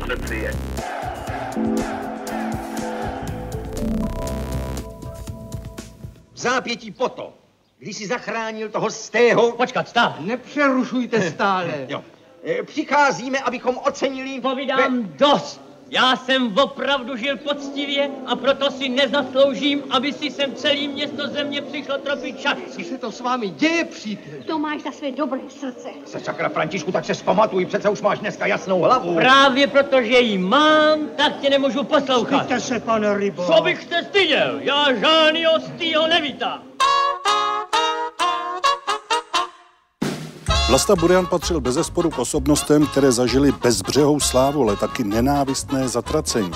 [0.00, 0.50] Přeci
[6.34, 7.32] Zápětí poto,
[7.78, 9.52] když si zachránil toho stého...
[9.52, 10.14] Počkat, stále.
[10.20, 11.74] Nepřerušujte stále.
[11.88, 12.04] jo.
[12.44, 14.40] E, Přicházíme, abychom ocenili...
[14.40, 15.69] Povídám dost.
[15.92, 21.62] Já jsem opravdu žil poctivě a proto si nezasloužím, aby si sem celý město země
[21.62, 22.58] přišlo tropit čas.
[22.70, 24.32] Co se to s vámi děje, přítel?
[24.46, 25.88] To máš za své dobré srdce.
[26.06, 29.14] Se sakra, Františku, tak se zpamatuj, přece už máš dneska jasnou hlavu.
[29.14, 32.36] Právě protože ji mám, tak tě nemůžu poslouchat.
[32.44, 33.46] Styďte se, pane Rybo.
[33.46, 34.58] Co bych se styděl?
[34.62, 36.69] Já žádný ostýho nevítám.
[40.70, 46.50] Vlasta Burian patřil bez k osobnostem, které zažili bezbřehou slávu, ale taky nenávistné zatracení.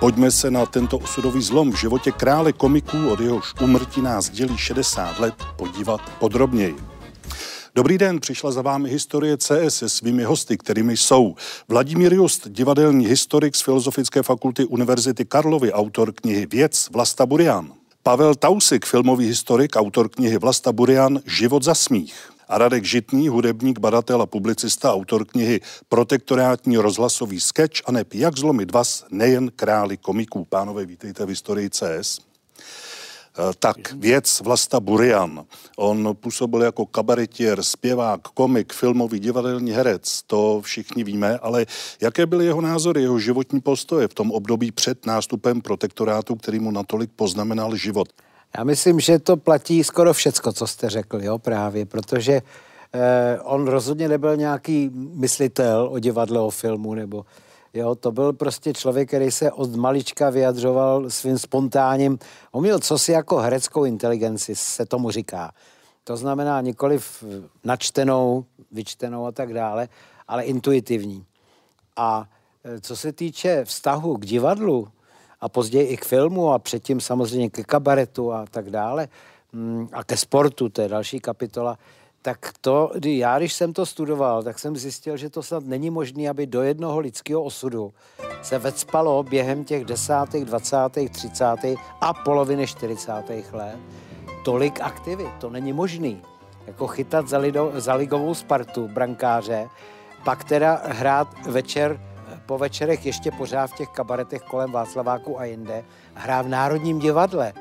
[0.00, 4.58] Pojďme se na tento osudový zlom v životě krále komiků, od jehož umrtí nás dělí
[4.58, 6.76] 60 let, podívat podrobněji.
[7.74, 11.34] Dobrý den, přišla za vámi historie CS se svými hosty, kterými jsou
[11.68, 17.72] Vladimír Just, divadelní historik z Filozofické fakulty Univerzity Karlovy, autor knihy Věc Vlasta Burian.
[18.02, 23.78] Pavel Tausik, filmový historik, autor knihy Vlasta Burian Život za smích a Radek Žitný, hudebník,
[23.78, 29.96] badatel a publicista, autor knihy Protektorátní rozhlasový sketch a neb Jak zlomit vás nejen králi
[29.96, 30.44] komiků.
[30.44, 32.18] Pánové, vítejte v historii CS.
[33.38, 35.44] Eh, tak, věc Vlasta Burian.
[35.76, 41.66] On působil jako kabaretier, zpěvák, komik, filmový, divadelní herec, to všichni víme, ale
[42.00, 46.70] jaké byly jeho názory, jeho životní postoje v tom období před nástupem protektorátu, který mu
[46.70, 48.08] natolik poznamenal život?
[48.56, 52.42] Já myslím, že to platí skoro všecko, co jste řekl, jo, právě, protože
[52.92, 57.24] eh, on rozhodně nebyl nějaký myslitel o divadle, o filmu, nebo
[57.74, 62.18] jo, to byl prostě člověk, který se od malička vyjadřoval svým spontánním,
[62.52, 65.52] on měl cosi jako hereckou inteligenci, se tomu říká.
[66.04, 67.24] To znamená nikoliv
[67.64, 69.88] načtenou, vyčtenou a tak dále,
[70.28, 71.24] ale intuitivní.
[71.96, 72.28] A
[72.64, 74.88] eh, co se týče vztahu k divadlu,
[75.40, 79.08] a později i k filmu a předtím samozřejmě ke kabaretu a tak dále
[79.52, 81.78] mm, a ke sportu, to je další kapitola,
[82.22, 86.28] tak to, já když jsem to studoval, tak jsem zjistil, že to snad není možné,
[86.28, 87.92] aby do jednoho lidského osudu
[88.42, 93.78] se vecpalo během těch desátých, dvacátých, třicátých a poloviny čtyřicátých let
[94.48, 95.28] tolik aktivit.
[95.38, 96.22] To není možný.
[96.66, 99.68] Jako chytat za, lido, za ligovou Spartu brankáře,
[100.24, 102.00] pak teda hrát večer
[102.48, 107.52] po večerech ještě pořád v těch kabaretech kolem Václaváku a jinde hrá v Národním divadle.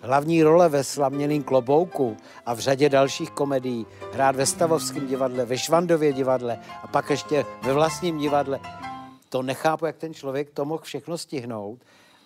[0.00, 3.86] Hlavní role ve Slaměným klobouku a v řadě dalších komedií.
[4.12, 8.60] Hrát ve Stavovském divadle, ve Švandově divadle a pak ještě ve vlastním divadle.
[9.28, 11.78] To nechápu, jak ten člověk to mohl všechno stihnout.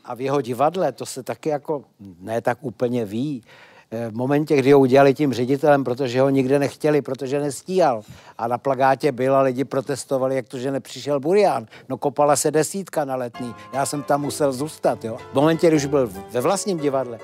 [0.05, 1.85] A v jeho divadle to se taky jako
[2.21, 3.45] ne tak úplně ví
[3.91, 8.03] v momentě, kdy ho udělali tím ředitelem, protože ho nikde nechtěli, protože nestíhal.
[8.38, 11.66] A na plagátě byl a lidi protestovali, jak to, že nepřišel Burian.
[11.88, 13.54] No kopala se desítka na letný.
[13.72, 15.04] Já jsem tam musel zůstat.
[15.04, 15.16] Jo.
[15.32, 17.19] V momentě, když byl ve vlastním divadle,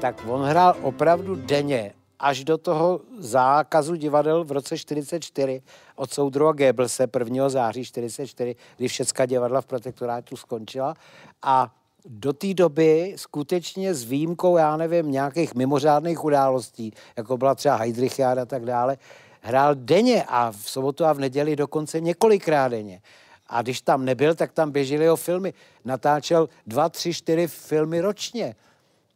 [0.00, 5.62] tak on hrál opravdu denně až do toho zákazu divadel v roce 44
[5.96, 7.48] od soudru a Goebbelse 1.
[7.48, 10.94] září 44, kdy všecka divadla v protektorátu skončila.
[11.42, 11.74] A
[12.08, 18.42] do té doby skutečně s výjimkou, já nevím, nějakých mimořádných událostí, jako byla třeba Heidrichiáda
[18.42, 18.96] a tak dále,
[19.40, 23.02] hrál denně a v sobotu a v neděli dokonce několikrát denně.
[23.46, 25.54] A když tam nebyl, tak tam běžely jeho filmy.
[25.84, 28.56] Natáčel dva, tři, čtyři filmy ročně.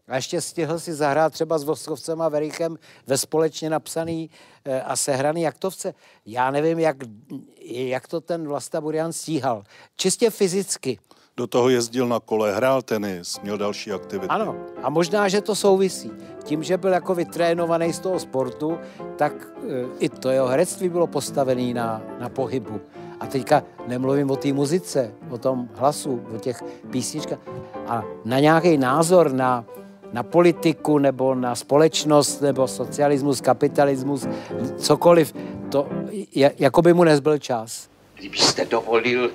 [0.08, 4.31] A ještě stihl si zahrát třeba s Voskovcem a Verichem ve společně napsaný
[4.64, 5.94] e, a sehraný jaktovce.
[6.26, 6.97] Já nevím, jak,
[7.64, 9.64] jak to ten Vlasta Burian stíhal.
[9.97, 10.98] Čistě fyzicky
[11.37, 14.28] do toho jezdil na kole, hrál tenis, měl další aktivity.
[14.28, 16.10] Ano, a možná, že to souvisí.
[16.44, 18.78] Tím, že byl jako vytrénovaný z toho sportu,
[19.16, 19.32] tak
[19.69, 22.81] e, i to jeho herectví bylo postavené na, na pohybu.
[23.20, 27.38] A teďka nemluvím o té muzice, o tom hlasu, o těch písničkách.
[27.87, 29.64] A na nějaký názor na,
[30.12, 34.26] na politiku nebo na společnost nebo socialismus, kapitalismus,
[34.76, 35.34] cokoliv,
[35.69, 35.88] to
[36.58, 37.88] jako by mu nezbyl čas.
[38.14, 39.31] Kdybyste dovolil,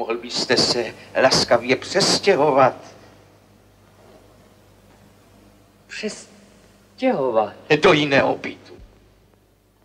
[0.00, 2.74] Mohl byste se laskavě přestěhovat?
[5.86, 7.52] Přestěhovat?
[7.82, 8.74] Do jiného bytu.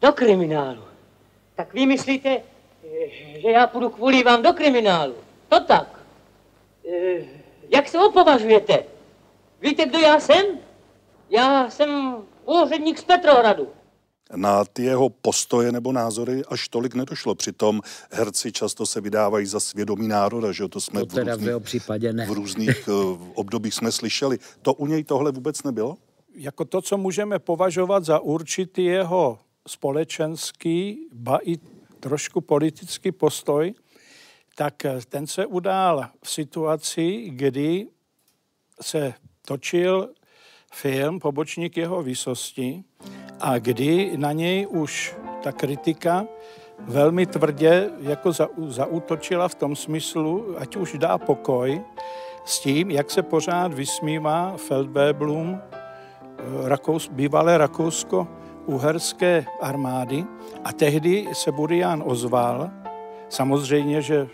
[0.02, 0.84] Do kriminálu?
[1.56, 2.42] Tak vy myslíte,
[3.42, 5.16] že já půjdu kvůli vám do kriminálu?
[5.50, 6.00] To tak.
[6.94, 7.24] Eh,
[7.70, 8.84] jak se opovažujete?
[9.62, 10.46] Víte, kdo já jsem?
[11.30, 13.74] Já jsem úředník z Petrohradu
[14.36, 17.36] na ty jeho postoje nebo názory až tolik nedošlo.
[17.36, 17.82] Přitom
[18.12, 22.14] herci často se vydávají za svědomí národa, že to jsme to v různých, v případě
[22.14, 22.26] ne.
[22.26, 24.40] v různých uh, obdobích jsme slyšeli.
[24.62, 25.98] To u něj tohle vůbec nebylo?
[26.36, 31.58] Jako to, co můžeme považovat za určitý jeho společenský, ba i
[32.00, 33.74] trošku politický postoj,
[34.56, 34.74] tak
[35.10, 37.88] ten se udál v situaci, kdy
[38.82, 39.14] se
[39.46, 40.10] točil
[40.76, 42.84] film Pobočník jeho výsosti
[43.40, 46.26] a kdy na něj už ta kritika
[46.80, 51.82] velmi tvrdě jako za, zautočila v tom smyslu, ať už dá pokoj
[52.46, 60.26] s tím, jak se pořád vysmívá Feldwebelům eh, Rakous, bývalé rakousko-uherské armády.
[60.64, 62.70] A tehdy se Burian ozval,
[63.30, 64.28] samozřejmě, že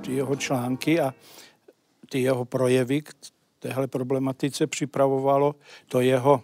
[0.00, 1.14] ty jeho články a
[2.10, 3.02] ty jeho projevy
[3.62, 5.54] téhle problematice připravovalo
[5.88, 6.42] to jeho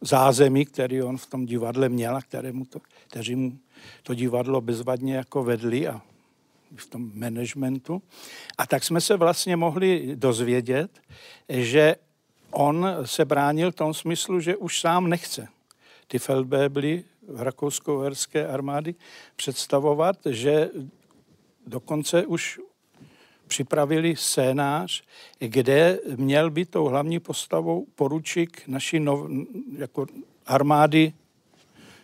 [0.00, 3.58] zázemí, který on v tom divadle měl a kterému to, kteří mu
[4.02, 6.00] to divadlo bezvadně jako vedli a
[6.76, 8.02] v tom managementu.
[8.58, 11.00] A tak jsme se vlastně mohli dozvědět,
[11.48, 11.96] že
[12.50, 15.48] on se bránil v tom smyslu, že už sám nechce
[16.06, 18.94] ty Feldbébly v rakousko-uherské armády
[19.36, 20.70] představovat, že
[21.66, 22.60] dokonce už
[23.48, 25.02] připravili scénář,
[25.38, 29.30] kde měl být tou hlavní postavou poručík naší nov,
[29.78, 30.06] jako
[30.46, 31.12] armády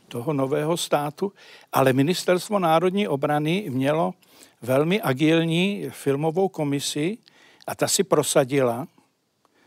[0.08, 1.32] toho nového státu,
[1.72, 4.14] ale Ministerstvo národní obrany mělo
[4.62, 7.18] velmi agilní filmovou komisi
[7.66, 8.86] a ta si prosadila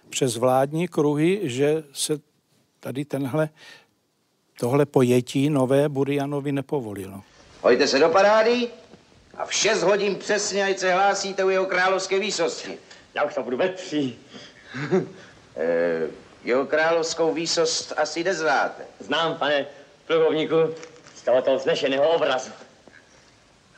[0.10, 2.20] přes vládní kruhy, že se
[2.80, 3.50] tady tenhle,
[4.60, 7.22] tohle pojetí nové Burianovi nepovolilo.
[7.62, 8.68] Hojte se do parády
[9.38, 12.78] a v 6 hodin přesně, ať se hlásíte u jeho královské výsosti.
[13.14, 14.16] Já už to budu ve tři.
[15.56, 16.08] e,
[16.44, 18.84] jeho královskou výsost asi neznáte.
[19.00, 19.66] Znám, pane
[20.08, 20.56] plukovníku,
[21.16, 22.52] z tohoto vznešeného obrazu.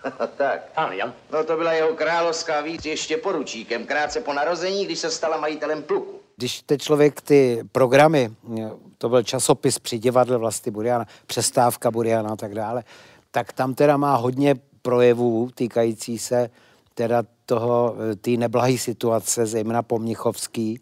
[0.38, 0.62] tak.
[0.76, 1.14] Ano, já.
[1.32, 5.84] No to byla jeho královská víc ještě poručíkem, krátce po narození, když se stala majitelem
[5.84, 6.20] pluku.
[6.36, 8.32] Když teď člověk ty programy,
[8.98, 12.84] to byl časopis při divadle vlastně Buriana, přestávka Buriana a tak dále,
[13.32, 16.50] tak tam teda má hodně projevů týkající se
[16.94, 20.80] teda toho, té neblahé situace, zejména pomnichovský,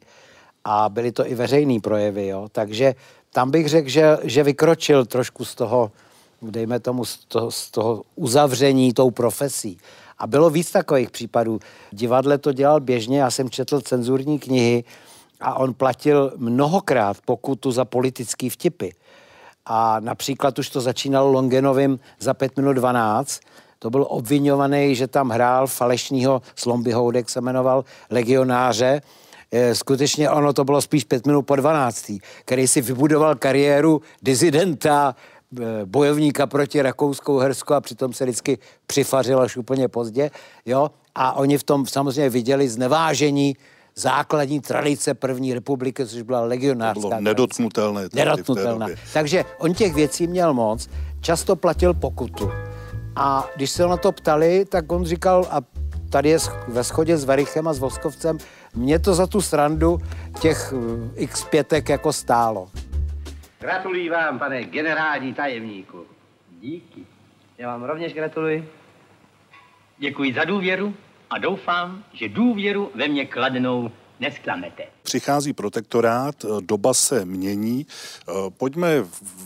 [0.70, 2.48] a byly to i veřejné projevy, jo.
[2.52, 2.96] Takže
[3.34, 5.92] tam bych řekl, že, že vykročil trošku z toho,
[6.42, 9.78] dejme tomu, z toho, z toho uzavření tou profesí.
[10.18, 11.60] A bylo víc takových případů.
[11.92, 14.84] Divadle to dělal běžně, já jsem četl cenzurní knihy
[15.42, 18.90] a on platil mnohokrát pokutu za politický vtipy.
[19.66, 23.40] A například už to začínalo Longenovým za 5 minut 12,
[23.80, 29.02] to byl obvinovaný, že tam hrál falešního Slombyhoudek se jmenoval, legionáře,
[29.52, 32.20] Eh, skutečně ono to bylo spíš pět minut po 12.
[32.46, 35.16] který si vybudoval kariéru dizidenta,
[35.62, 38.58] eh, bojovníka proti Rakouskou Hersku a přitom se vždycky
[38.88, 40.32] přifařil až úplně pozdě,
[40.66, 43.56] jo, a oni v tom samozřejmě viděli znevážení
[43.96, 48.10] základní tradice první republiky, což byla legionářská To bylo nedotknutelné.
[48.14, 48.88] Nedotknutelná.
[49.14, 50.90] Takže on těch věcí měl moc,
[51.22, 52.52] často platil pokutu.
[53.20, 55.58] A když se na to ptali, tak on říkal, a
[56.10, 56.38] tady je
[56.68, 58.38] ve schodě s Verichem a s Voskovcem,
[58.76, 59.98] mě to za tu srandu
[60.42, 62.70] těch eh, x pětek jako stálo.
[63.60, 66.06] Gratuluji vám, pane generální tajemníku.
[66.60, 67.02] Díky.
[67.58, 68.70] Já vám rovněž gratuluji.
[69.98, 70.94] Děkuji za důvěru
[71.30, 74.84] a doufám, že důvěru ve mě kladenou nesklamete.
[75.04, 77.86] Přichází protektorát, eh, doba se mění.
[77.88, 79.02] Eh, pojďme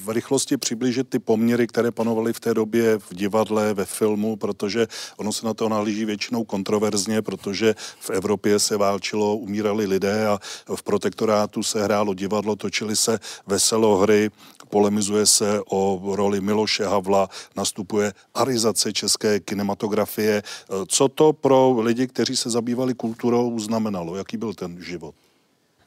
[0.06, 4.88] v rychlosti přiblížit ty poměry, které panovaly v té době v divadle, ve filmu, protože
[5.18, 10.40] ono se na to nahlíží většinou kontroverzně, protože v Evropě se válčilo, umírali lidé a
[10.76, 14.30] v protektorátu se hrálo divadlo, točily se veselohry,
[14.72, 20.44] polemizuje se o roli Miloše Havla, nastupuje arizace české kinematografie.
[20.88, 24.16] Co to pro lidi, kteří se zabývali kulturou, znamenalo?
[24.16, 25.16] Jaký byl ten život?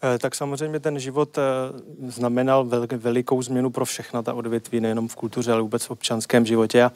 [0.05, 1.43] Eh, tak samozřejmě ten život eh,
[2.11, 2.65] znamenal
[2.97, 6.83] velikou změnu pro všechna ta odvětví, nejenom v kultuře, ale vůbec v občanském životě.
[6.83, 6.93] A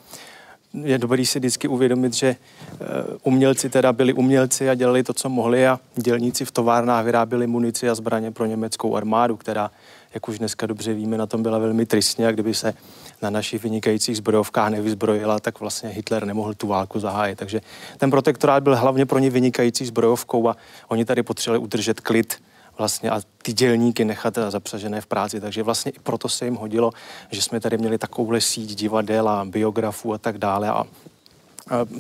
[0.74, 2.76] je dobrý si vždycky uvědomit, že eh,
[3.22, 7.88] umělci teda byli umělci a dělali to, co mohli a dělníci v továrnách vyráběli munici
[7.88, 9.70] a zbraně pro německou armádu, která,
[10.14, 12.74] jak už dneska dobře víme, na tom byla velmi tristně a kdyby se
[13.22, 17.38] na našich vynikajících zbrojovkách nevyzbrojila, tak vlastně Hitler nemohl tu válku zahájit.
[17.38, 17.60] Takže
[17.98, 20.56] ten protektorát byl hlavně pro ně vynikající zbrojovkou a
[20.88, 22.42] oni tady potřebovali udržet klid
[22.78, 25.40] vlastně a ty dělníky nechat zapřažené v práci.
[25.40, 26.92] Takže vlastně i proto se jim hodilo,
[27.30, 30.84] že jsme tady měli takovouhle síť divadel a biografů a tak dále a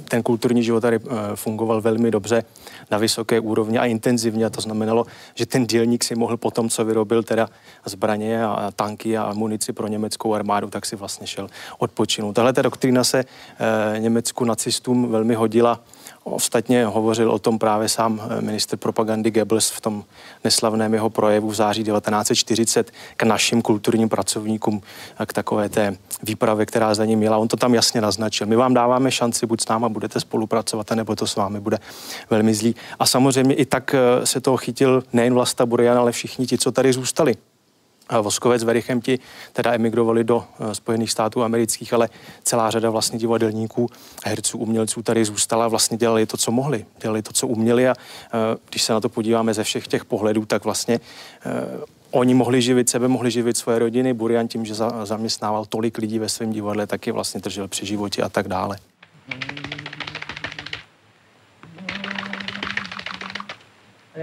[0.08, 2.44] ten kulturní život tady eh, fungoval velmi dobře
[2.90, 4.46] na vysoké úrovni a intenzivně.
[4.46, 7.48] A to znamenalo, že ten dělník si mohl potom, co vyrobil teda
[7.84, 11.48] zbraně a tanky a munici pro německou armádu, tak si vlastně šel
[11.78, 12.32] odpočinout.
[12.32, 13.24] Tahle ta doktrína se
[13.94, 15.80] e, německu nacistům velmi hodila
[16.30, 20.04] Ostatně hovořil o tom právě sám eh, minister propagandy Goebbels v tom
[20.44, 24.82] neslavném jeho projevu v září 1940 k našim kulturním pracovníkům,
[25.26, 27.36] k takové té výpravě, která za ním měla.
[27.36, 28.46] On to tam jasně naznačil.
[28.46, 31.78] My vám dáváme šanci, buď s náma budete spolupracovat, nebo to s vámi bude
[32.30, 32.74] velmi zlý.
[32.98, 36.72] A samozřejmě i tak eh, se toho chytil nejen Vlasta Burian, ale všichni ti, co
[36.72, 37.34] tady zůstali.
[38.20, 39.18] Voskovec Verichem ti
[39.52, 42.08] teda emigrovali do eh, Spojených států amerických, ale
[42.42, 43.90] celá řada vlastně divadelníků,
[44.24, 48.56] herců, umělců tady zůstala, vlastně dělali to, co mohli, dělali to, co uměli a eh,
[48.70, 51.00] když se na to podíváme ze všech těch pohledů, tak vlastně
[51.46, 51.50] eh,
[52.10, 54.14] oni mohli živit sebe, mohli živit svoje rodiny.
[54.14, 54.74] Burian tím, že
[55.04, 58.78] zaměstnával tolik lidí ve svém divadle, taky vlastně držel při životě a tak dále.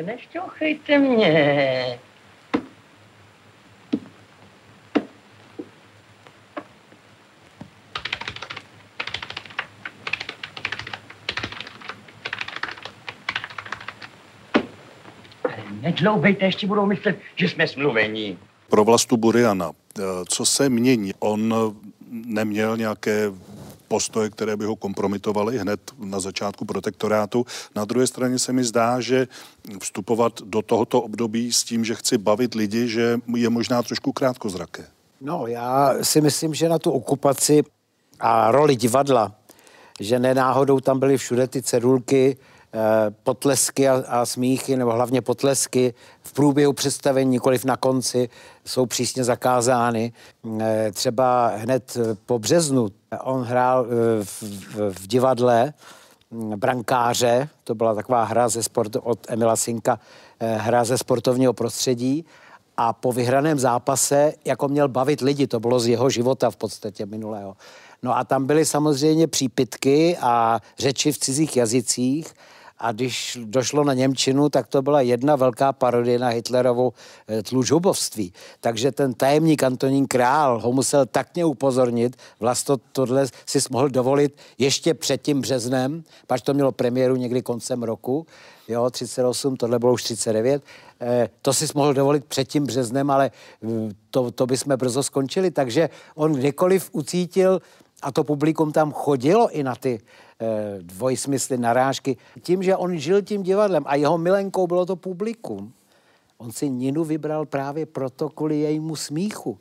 [0.02, 2.00] Nešťouchejte mě.
[15.82, 18.38] Nedloubejte, ještě budou myslet, že jsme smluvení.
[18.70, 21.14] Pro vlastu Buriana, eh, co se mění?
[21.20, 21.54] On
[22.12, 23.32] neměl nějaké
[23.88, 27.46] postoje, které by ho kompromitovaly hned na začátku protektorátu.
[27.76, 29.28] Na druhé straně se mi zdá, že
[29.82, 34.86] vstupovat do tohoto období s tím, že chci bavit lidi, že je možná trošku krátkozraké.
[35.22, 37.64] No, já si myslím, že na tu okupaci
[38.20, 39.32] a roli divadla,
[40.00, 42.55] že nenáhodou tam byly všude ty cedulky, Eh,
[43.24, 48.30] potlesky a, a smíchy, nebo hlavně potlesky v průběhu představení, nikoliv na konci,
[48.66, 50.14] jsou přísně zakázány.
[50.62, 52.88] Eh, třeba hned po březnu
[53.24, 55.74] on hrál eh, v, v, v divadle
[56.32, 60.00] hm, brankáře, to byla taková hra ze sport, od Emila Sinka,
[60.40, 62.26] hra ze sportovního prostředí
[62.78, 67.06] a po vyhraném zápase, jako měl bavit lidi, to bylo z jeho života v podstatě
[67.06, 67.56] minulého.
[68.04, 72.34] No a tam byly samozřejmě přípitky a řeči v cizích jazycích
[72.78, 76.94] a když došlo na Němčinu, tak to byla jedna velká parodie na Hitlerovou
[77.28, 78.34] eh, tlužubovství.
[78.60, 84.94] Takže ten tajemník Antonín Král ho musel takně upozornit, vlastně tohle si mohl dovolit ještě
[84.94, 88.26] před tím březnem, pač to mělo premiéru někdy koncem roku,
[88.68, 90.64] jo, 38, tohle bylo už 39,
[91.02, 95.52] eh, to si mohl dovolit před tím březnem, ale hm, to, to bychom brzo skončili,
[95.52, 97.62] takže on kdykoliv ucítil,
[98.02, 100.25] a to publikum tam chodilo i na ty Eh,
[100.82, 102.18] dvojsmysly, narážky.
[102.42, 105.74] Tím, že on žil tím divadlem a jeho milenkou bylo to publikum,
[106.38, 109.60] on si Ninu vybral právě proto kvůli jejímu smíchu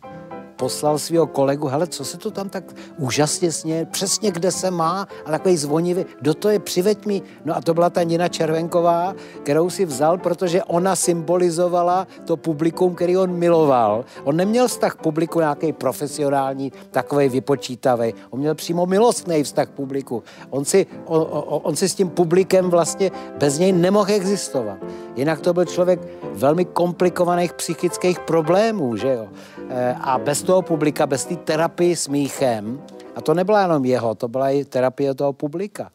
[0.57, 2.65] poslal svého kolegu, hele, co se to tam tak
[2.99, 7.23] úžasně sně, přesně kde se má, a takový zvonivý, kdo to je, přiveď mi.
[7.45, 12.95] No a to byla ta Nina Červenková, kterou si vzal, protože ona symbolizovala to publikum,
[12.95, 14.05] který on miloval.
[14.25, 18.15] On neměl vztah publiku nějaký profesionální, takový vypočítavý.
[18.31, 20.23] On měl přímo milostný vztah publiku.
[20.51, 24.79] On si, on, on, on si s tím publikem vlastně bez něj nemohl existovat.
[25.17, 26.01] Jinak to byl člověk
[26.33, 29.29] velmi komplikovaných psychických problémů, že jo.
[29.69, 32.83] Eh, a bez toho publika, bez té terapie smíchem,
[33.15, 35.91] a to nebyla jenom jeho, to byla i terapie toho publika.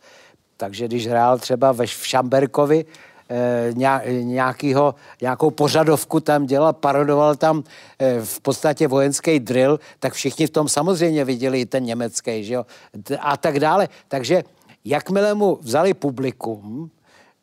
[0.58, 2.86] Takže když hrál třeba ve Šamberkovi,
[3.30, 3.72] eh,
[4.24, 7.64] nějakýho, nějakou pořadovku tam dělal, parodoval tam
[8.00, 12.66] eh, v podstatě vojenský drill, tak všichni v tom samozřejmě viděli ten německý, že jo,
[13.20, 13.90] a tak dále.
[14.08, 14.44] Takže
[14.86, 16.92] jakmile mu vzali publikum,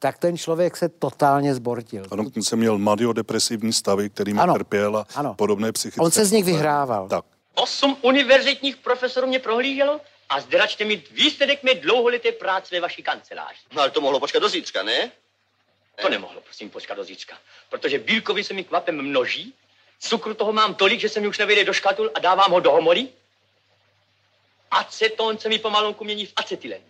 [0.06, 2.04] tak ten člověk se totálně zbortil.
[2.10, 5.34] Ano, ten se měl madiodepresivní stavy, kterými ano, trpěl a ano.
[5.34, 6.00] podobné psychické.
[6.00, 7.08] On se z nich vyhrával.
[7.08, 7.24] Tak.
[7.54, 13.58] Osm univerzitních profesorů mě prohlíželo a zdračte mi výsledek mé dlouholeté práce ve vaší kanceláři.
[13.74, 15.10] No ale to mohlo počkat do zítřka, ne?
[16.02, 17.36] To nemohlo, prosím, počkat do zítřka.
[17.70, 19.54] Protože bílkovi se mi kvapem množí,
[20.00, 22.70] cukru toho mám tolik, že se mi už nevejde do škatul a dávám ho do
[22.70, 23.08] homory.
[24.70, 26.80] Aceton se mi pomalonku mění v acetylen.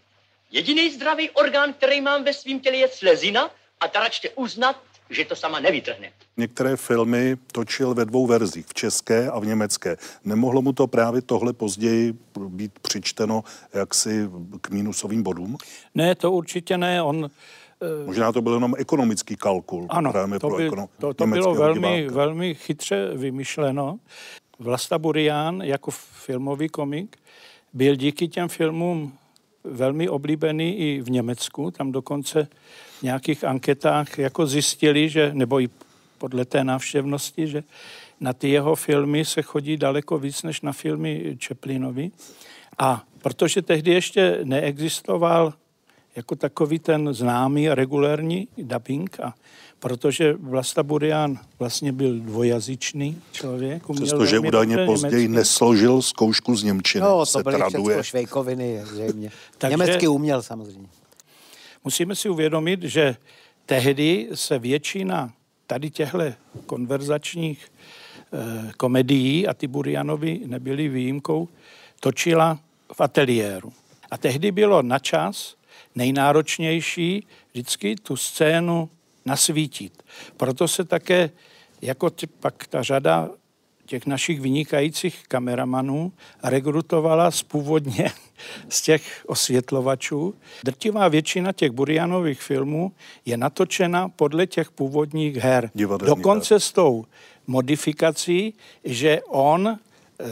[0.50, 3.50] Jediný zdravý orgán, který mám ve svém těle, je slezina
[3.80, 4.76] a taračte uznat,
[5.10, 6.12] že to sama nevytrhne.
[6.36, 9.96] Některé filmy točil ve dvou verzích, v české a v německé.
[10.24, 15.56] Nemohlo mu to právě tohle později být přičteno jaksi k mínusovým bodům?
[15.94, 17.02] Ne, to určitě ne.
[17.02, 17.30] On
[17.82, 19.86] eh, Možná to byl jenom ekonomický kalkul.
[19.90, 23.98] Ano, to, by, ekonom, to, to bylo velmi, velmi chytře vymyšleno.
[24.58, 27.16] Vlasta Burian jako filmový komik
[27.72, 29.12] byl díky těm filmům
[29.70, 31.70] velmi oblíbený i v Německu.
[31.70, 32.48] Tam dokonce
[32.98, 35.68] v nějakých anketách jako zjistili, že, nebo i
[36.18, 37.62] podle té návštěvnosti, že
[38.20, 42.10] na ty jeho filmy se chodí daleko víc než na filmy Chaplinovi.
[42.78, 45.54] A protože tehdy ještě neexistoval
[46.16, 49.34] jako takový ten známý regulérní dubbing a
[49.78, 53.82] protože Vlasta Burian vlastně byl dvojazyčný člověk.
[53.94, 55.38] Přestože údajně později německy.
[55.38, 57.04] nesložil zkoušku z Němčiny.
[57.04, 58.04] No, to byly traduje.
[58.04, 59.30] švejkoviny, zřejmě.
[59.58, 60.88] Takže, Německy uměl samozřejmě.
[61.84, 63.16] musíme si uvědomit, že
[63.66, 65.32] tehdy se většina
[65.66, 66.18] tady těchto
[66.66, 67.72] konverzačních
[68.32, 71.48] eh, komedií, a ty Burianovi nebyly výjimkou,
[72.00, 72.58] točila
[72.92, 73.72] v ateliéru.
[74.10, 75.55] A tehdy bylo na čas
[75.96, 78.90] nejnáročnější vždycky tu scénu
[79.24, 80.02] nasvítit.
[80.36, 81.30] Proto se také
[81.82, 83.30] jako t- pak ta řada
[83.86, 86.12] těch našich vynikajících kameramanů
[86.42, 88.12] rekrutovala z původně
[88.68, 90.34] z těch osvětlovačů.
[90.64, 92.92] Drtivá většina těch Burianových filmů
[93.24, 95.70] je natočena podle těch původních her.
[95.74, 97.04] Divadelní Dokonce s tou
[97.46, 99.78] modifikací, že on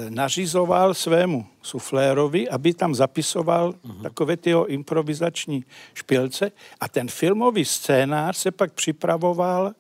[0.09, 4.03] nařizoval svému suflérovi, aby tam zapisoval uh-huh.
[4.03, 5.65] takové ty jeho improvizační
[5.95, 9.73] špilce a ten filmový scénář se pak připravoval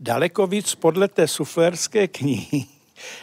[0.00, 2.64] daleko víc podle té suflérské knihy,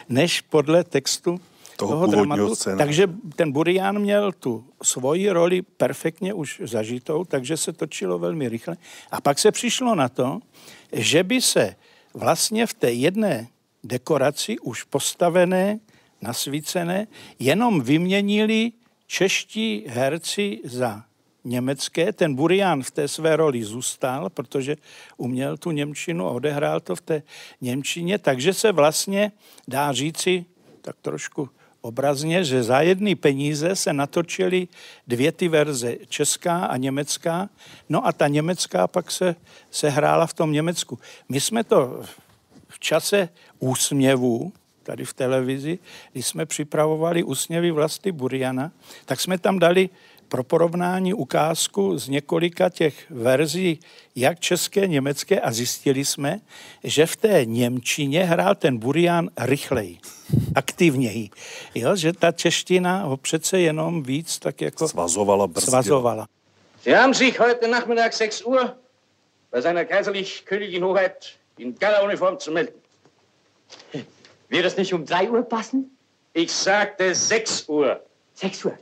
[0.08, 1.40] než podle textu
[1.76, 2.54] Toho toho, dramatu.
[2.54, 2.78] scénáře.
[2.78, 8.76] Takže ten Burian měl tu svoji roli perfektně už zažitou, takže se točilo velmi rychle.
[9.10, 10.40] A pak se přišlo na to,
[10.92, 11.76] že by se
[12.14, 13.48] vlastně v té jedné
[13.84, 15.78] dekoraci už postavené,
[16.22, 17.06] nasvícené,
[17.38, 18.72] jenom vyměnili
[19.06, 21.04] čeští herci za
[21.44, 22.12] německé.
[22.12, 24.76] Ten Burian v té své roli zůstal, protože
[25.16, 27.22] uměl tu Němčinu a odehrál to v té
[27.60, 29.32] Němčině, takže se vlastně
[29.68, 30.44] dá říci
[30.82, 31.48] tak trošku
[31.80, 34.68] obrazně, že za jedny peníze se natočily
[35.06, 37.48] dvě ty verze, česká a německá,
[37.88, 39.36] no a ta německá pak se,
[39.70, 40.98] se hrála v tom Německu.
[41.28, 42.02] My jsme to
[42.68, 44.52] v čase úsměvů,
[44.82, 45.78] tady v televizi,
[46.12, 48.72] když jsme připravovali úsměvy vlasty Buriana,
[49.04, 49.90] tak jsme tam dali
[50.28, 53.80] pro porovnání ukázku z několika těch verzí,
[54.16, 56.40] jak české, německé, a zjistili jsme,
[56.84, 59.98] že v té Němčině hrál ten Burian rychleji,
[60.54, 61.30] aktivněji.
[61.74, 65.70] Jo, že ta čeština ho přece jenom víc tak jako Svazovala, brzdila.
[65.70, 66.26] svazovala.
[66.82, 68.76] Sie haben sich heute Nachmittag 6 Uhr
[69.52, 72.74] bei seiner kaiserlich königlichen Hoheit in Galauniform zu melden.
[74.52, 75.96] Wird es nicht um 3 Uhr passen?
[76.34, 78.00] Ich sagte 6 Uhr.
[78.34, 78.74] 6 Uhr.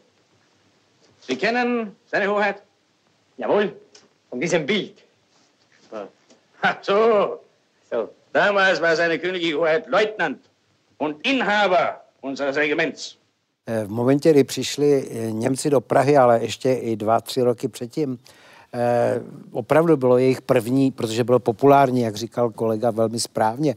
[1.28, 2.62] Sie kennen seine Hoheit?
[3.38, 3.72] Jawohl,
[4.28, 4.94] von diesem Bild.
[6.62, 7.40] Ha, so.
[7.90, 10.38] So, Damals war seine königliche Hoheit Leutnant
[10.98, 13.16] und Inhaber unseres Regiments.
[13.66, 17.68] Eh, V momentě, kdy přišli eh, Němci do Prahy, ale ještě i dva, tři roky
[17.68, 18.18] předtím,
[18.74, 19.20] eh,
[19.52, 23.76] opravdu bylo jejich první, protože bylo populární, jak říkal kolega velmi správně,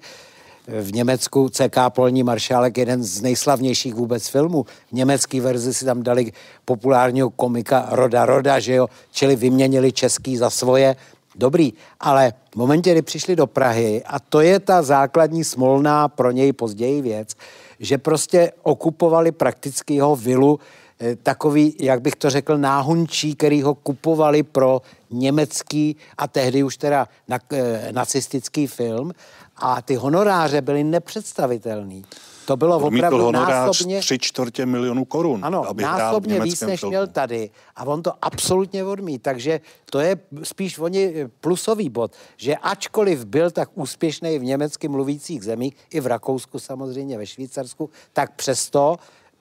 [0.67, 4.65] v Německu CK Polní maršálek, jeden z nejslavnějších vůbec filmů.
[4.89, 6.32] V německé verzi si tam dali
[6.65, 10.95] populárního komika Roda Roda, že jo, čili vyměnili český za svoje.
[11.36, 16.32] Dobrý, ale v momentě, kdy přišli do Prahy, a to je ta základní smolná pro
[16.32, 17.36] něj později věc,
[17.80, 20.60] že prostě okupovali prakticky jeho vilu,
[20.99, 26.78] eh, takový, jak bych to řekl, náhunčí, který ho kupovali pro německý a tehdy už
[26.78, 29.13] teda na, eh, nacistický film
[29.56, 32.06] a ty honoráře byly nepředstavitelný.
[32.46, 34.00] To bylo Odmítl opravdu honorář násobně...
[34.00, 36.92] tři čtvrtě milionu korun, Ano, aby násobně víc, než filmu.
[36.92, 37.50] měl tady.
[37.76, 39.22] A on to absolutně odmít.
[39.22, 39.62] Takže
[39.92, 45.74] to je spíš oni plusový bod, že ačkoliv byl tak úspěšný v německy mluvících zemích,
[45.89, 48.96] i v Rakousku samozřejmě, ve Švýcarsku, tak přesto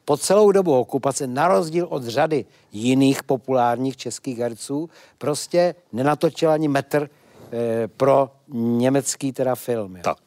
[0.05, 6.69] po celou dobu okupace, na rozdíl od řady jiných populárních českých herců, prostě nenatočil ani
[6.69, 7.22] metr eh,
[7.97, 9.97] pro německý teda film.
[9.97, 10.03] Jo.
[10.03, 10.19] Tak.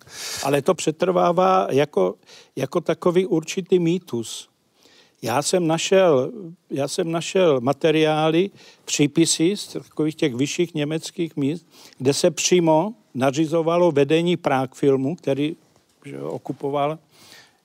[0.44, 2.16] Ale to přetrvává jako,
[2.56, 4.50] jako takový určitý mýtus.
[5.22, 6.32] Já jsem našel,
[6.70, 8.50] já jsem našel materiály,
[8.86, 15.56] přípisy z takových těch vyšších německých míst, kde se přímo nařizovalo vedení Prague filmu, který
[16.06, 17.00] že, okupoval,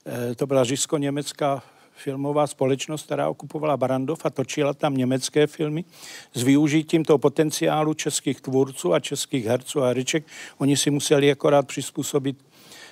[0.06, 1.62] eh, to byla řísko-německá
[2.00, 5.84] filmová společnost, která okupovala Barandov a točila tam německé filmy
[6.34, 10.24] s využitím toho potenciálu českých tvůrců a českých herců a hereček.
[10.58, 12.36] Oni si museli akorát přizpůsobit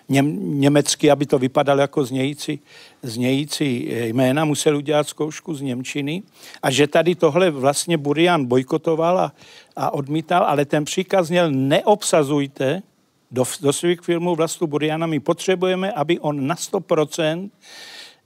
[0.08, 2.60] něm, německy, aby to vypadalo jako znějící,
[3.02, 6.22] znějící jména, musel udělat zkoušku z Němčiny.
[6.62, 9.32] A že tady tohle vlastně Burian bojkotoval a,
[9.76, 12.82] a odmítal, ale ten příkaz měl neobsazujte
[13.30, 17.50] do, do svých filmů Vlastu Buriana, my potřebujeme, aby on na 100%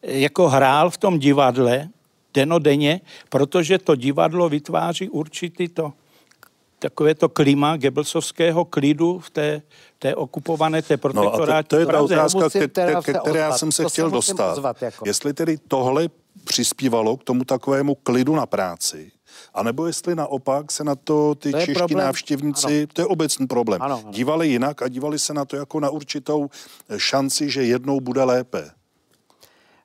[0.02, 1.88] jako hrál v tom divadle
[2.34, 5.92] denodenně, protože to divadlo vytváří určitý to
[6.78, 9.62] takové to klima gebelsovského klidu v té,
[9.98, 12.14] té okupované, té No a to, protektorátní to je ta Praze.
[12.14, 14.52] otázka, ke, ke, se které já jsem se To chtěl se dostat.
[14.52, 15.04] ozvat, jako.
[15.06, 16.08] Jestli tedy tohle
[16.44, 19.12] přispívalo k tomu takovému klidu na práci,
[19.54, 22.06] anebo jestli naopak se na to ty To čeští problém.
[22.06, 22.86] návštěvníci, Ano.
[22.92, 24.12] to je obecný problém, Ano, ano.
[24.12, 26.50] dívali jinak a dívali se na to jako na určitou
[26.96, 28.70] šanci, že jednou bude lépe.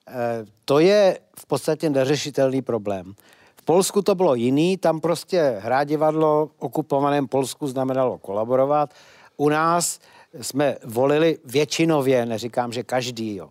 [0.07, 3.13] Eh, To je v podstatě neřešitelný problém.
[3.55, 8.93] V Polsku to bylo jiný, tam prostě hrát divadlo v okupovaném Polsku znamenalo kolaborovat.
[9.37, 9.99] U nás
[10.41, 13.49] jsme volili většinově, neříkám, že každý, jo.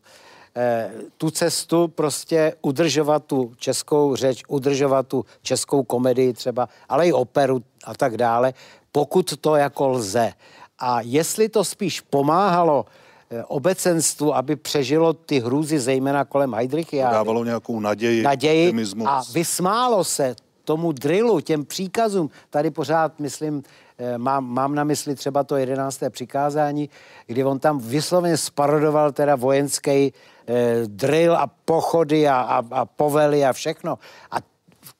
[0.56, 7.12] E, tu cestu prostě udržovat tu českou řeč, udržovat tu českou komedii třeba, ale i
[7.12, 8.54] operu a tak dále,
[8.92, 10.32] pokud to jako lze.
[10.78, 13.05] A jestli to spíš pomáhalo Eh,
[13.46, 17.14] obecenstvu, aby přežilo ty hrůzy, zejména kolem Heidrichiády.
[17.14, 18.72] Dávalo nějakou naději, naději
[19.04, 22.30] a vysmálo se tomu drillu, těm příkazům.
[22.50, 23.62] Tady pořád, myslím,
[23.98, 26.90] eh, mám, mám na mysli třeba to jedenácté přikázání,
[27.26, 30.12] kdy on tam vysloveně sparodoval teda vojenský
[30.46, 33.98] eh, drill a pochody a, a, a povely a všechno.
[34.30, 34.36] A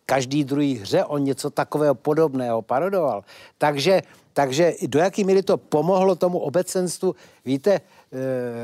[0.07, 3.25] každý druhý hře on něco takového podobného parodoval.
[3.59, 7.96] Takže, takže do jaký míry to pomohlo tomu obecenstvu, víte, Eh,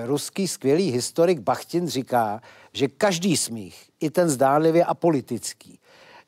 [0.06, 2.40] ruský skvělý historik Bachtin říká,
[2.72, 5.78] že každý smích, i ten zdánlivě apolitický,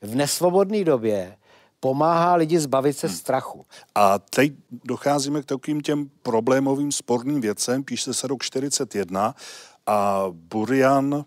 [0.01, 1.37] v nesvobodné době
[1.79, 3.15] pomáhá lidi zbavit se hmm.
[3.15, 3.65] strachu.
[3.95, 7.83] A teď docházíme k takovým těm problémovým sporným věcem.
[7.83, 9.35] Píše se rok 41
[9.85, 11.25] a Burian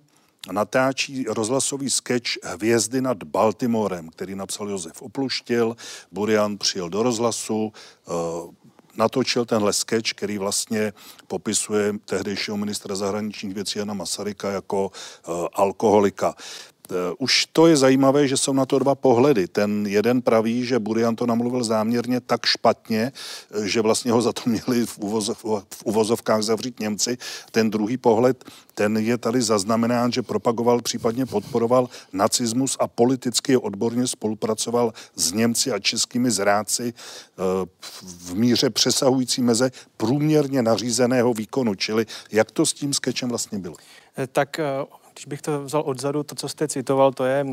[0.53, 5.77] natáčí rozhlasový sketch Hvězdy nad Baltimorem, který napsal Josef Opluštil.
[6.13, 8.11] Burian přijel do rozhlasu, eh,
[8.99, 10.93] natočil tenhle sketch, který vlastně
[11.27, 16.35] popisuje tehdejšího ministra zahraničních věcí Jana Masaryka jako uh, alkoholika.
[16.91, 19.49] Eh, už to je zajímavé, že jsou na to dva pohledy.
[19.49, 23.13] Ten jeden praví, že Burian to namluvil záměrně tak špatně,
[23.51, 27.19] eh, že vlastně ho za to měli v, uvozov, v uvozovkách zavřít Němci.
[27.51, 34.07] Ten druhý pohled, ten je tady zaznamenán, že propagoval, případně podporoval nacismus a politicky odborně
[34.07, 37.43] spolupracoval s Němci a českými zráci eh,
[38.03, 41.75] v míře přesahující meze průměrně nařízeného výkonu.
[41.75, 43.77] Čili jak to s tím skečem vlastně bylo?
[44.33, 44.61] Tak
[45.19, 47.47] když bych to vzal odzadu, to, co jste citoval, to je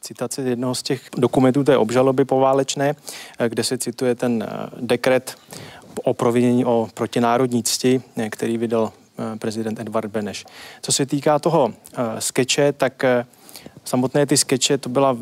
[0.00, 2.96] citace jednoho z těch dokumentů té obžaloby poválečné,
[3.38, 5.36] eh, kde se cituje ten eh, dekret
[6.04, 8.92] o provinění o protinárodní cti, eh, který vydal
[9.38, 10.44] prezident Edvard Beneš.
[10.82, 11.72] Co se týká toho
[12.18, 13.04] skeče, tak
[13.84, 15.16] samotné ty skeče, to byla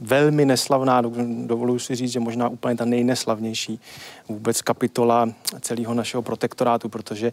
[0.00, 1.02] velmi neslavná,
[1.46, 3.80] dovoluji si říct, že možná úplně ta nejneslavnější
[4.28, 5.28] vůbec kapitola
[5.60, 7.32] celého našeho protektorátu, protože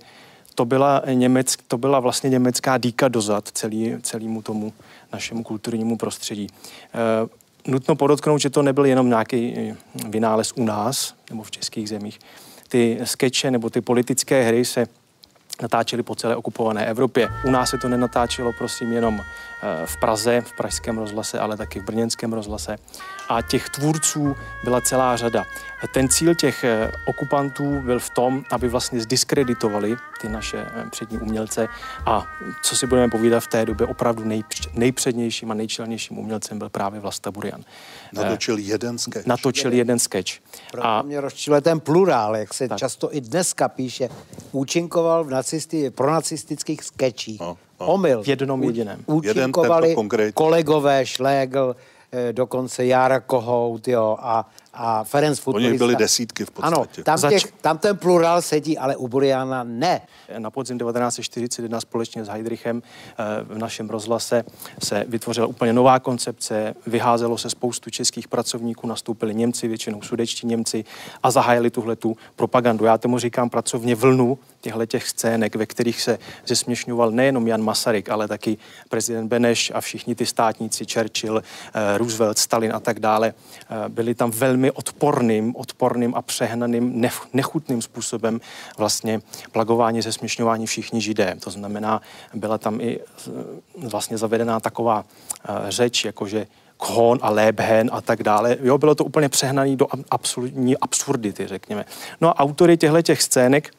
[0.56, 4.74] to byla, Němec, to byla vlastně německá díka dozad celý, celému tomu
[5.14, 6.48] našemu kulturnímu prostředí.
[6.94, 9.76] E, nutno podotknout, že to nebyl jenom nějaký eh,
[10.10, 12.20] vynález u nás nebo v českých zemích.
[12.68, 14.88] Ty skeče nebo ty politické hry se
[15.62, 17.30] natáčeli po celé okupované Evropě.
[17.44, 21.80] U nás se to nenatáčelo, prosím, jenom eh, v Praze, v pražském rozhlase, ale taky
[21.80, 22.76] v brněnském rozhlase.
[23.30, 25.44] A těch tvůrců byla celá řada.
[25.94, 31.18] Ten cíl těch eh, okupantů byl v tom, aby vlastně zdiskreditovali ty naše eh, přední
[31.18, 31.68] umělce
[32.06, 32.26] a
[32.64, 34.24] co si budeme povídat v té době opravdu
[34.74, 37.64] nejpřednějším a nejčelnějším umělcem byl právě Vlasta Burian.
[38.14, 39.28] Natočil jeden sketch.
[39.28, 40.32] Natočil jeden sketch.
[40.72, 42.78] Proto a mě rozčiluje ten plurál, jak se tak.
[42.80, 44.10] často i dneska píše.
[44.52, 47.40] Účinkoval v nacisti, pro nacistických sketchích.
[47.42, 47.88] No, no.
[47.88, 48.24] Omyl.
[48.24, 49.00] V jednom jediném.
[49.06, 49.96] Účinkovali
[50.34, 51.76] kolegové Šlégl,
[52.32, 55.70] dokonce Jára Kohout, jo, a a Ferenc futbolista.
[55.70, 56.76] Oni byli desítky v podstatě.
[56.76, 57.34] Ano, tam, Zač...
[57.34, 60.02] těch, tam ten plurál sedí, ale u Buriana ne.
[60.38, 64.44] Na podzim 1941 společně s Heidrichem eh, v našem rozhlase
[64.84, 70.86] se vytvořila úplně nová koncepce, vyházelo se spoustu českých pracovníků, nastoupili Němci, většinou sudečtí Němci
[71.24, 72.86] a zahájili tuhle tu propagandu.
[72.86, 78.10] Já tomu říkám pracovně vlnu těchto těch scének, ve kterých se zesměšňoval nejenom Jan Masaryk,
[78.10, 78.58] ale taky
[78.90, 83.34] prezident Beneš a všichni ty státníci, Churchill, eh, Roosevelt, Stalin a tak dále.
[83.34, 88.42] Eh, byli tam velmi odporným, odporným a přehnaným, nechutným způsobem
[88.78, 89.22] vlastně
[89.52, 91.36] plagování, zesměšňování všichni židé.
[91.40, 92.02] To znamená,
[92.34, 93.32] byla tam i eh,
[93.88, 95.06] vlastně zavedená taková
[95.70, 96.48] řeč, jakože
[96.78, 98.58] Kohon a Lebhen a tak dále.
[98.62, 101.86] Jo, bylo to úplně přehnané do absolutní absurdity, řekněme.
[102.22, 103.72] No a autory těchto těch scének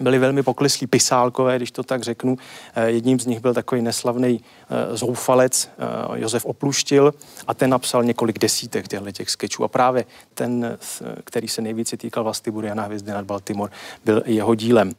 [0.00, 2.36] byli velmi poklislí pisálkové, když to tak řeknu.
[2.74, 7.14] Eh, jedním z nich byl takový neslavný eh, zoufalec eh, Josef Opluštil
[7.46, 9.64] a ten napsal několik desítek těchto těch sketchů.
[9.64, 10.78] A právě ten,
[11.24, 13.72] který se nejvíce týkal Vlasty Buriana hvězdy nad Baltimore,
[14.04, 14.94] byl jeho dílem.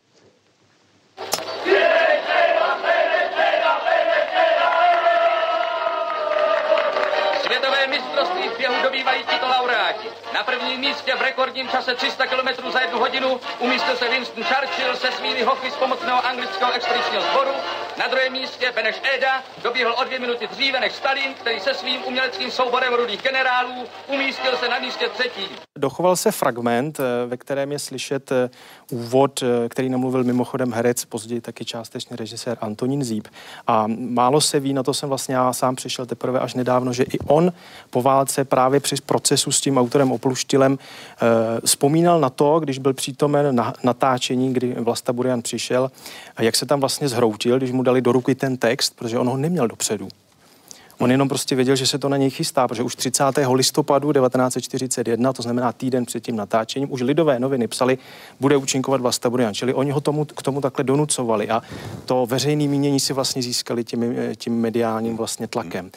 [10.40, 14.96] Na prvním místě v rekordním čase 300 km za jednu hodinu umístil se Winston Churchill
[14.96, 17.52] se svými hofy z pomocného anglického expedičního sboru.
[17.98, 22.06] Na druhém místě Beneš Eda doběhl o dvě minuty dříve než Stalin, který se svým
[22.06, 25.69] uměleckým souborem rudých generálů umístil se na místě třetí.
[25.80, 28.50] Dochoval se fragment, eh, ve kterém je slyšet eh,
[28.92, 33.28] úvod, eh, který namluvil mimochodem herec, později taky částečně režisér Antonín Zíb.
[33.68, 37.04] A málo se ví, na to jsem vlastně já sám přišel teprve až nedávno, že
[37.04, 37.54] i on
[37.90, 40.78] po válce právě při procesu s tím autorem Opluštilem
[41.66, 45.92] vzpomínal na to, když byl přítomen na natáčení, kdy Vlasta Burian přišel,
[46.40, 49.38] jak se tam vlastně zhroutil, když mu dali do ruky ten text, protože on ho
[49.38, 50.08] neměl dopředu.
[51.00, 53.24] On jenom prostě věděl, že se to na něj chystá, protože už 30.
[53.54, 57.98] listopadu 1941, to znamená týden před tím natáčením, už lidové noviny psali,
[58.40, 59.54] bude účinkovat Vlasta Burian.
[59.54, 61.62] Čili oni ho tomu, k tomu takhle donucovali a
[62.06, 65.92] to veřejné mínění si vlastně získali tím, tím mediálním vlastně tlakem.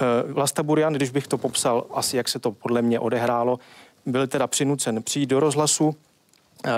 [0.00, 3.58] Eh, Vlasta Burian, když bych to popsal, asi jak se to podle mě odehrálo,
[4.06, 5.94] byl teda přinucen přijít do rozhlasu,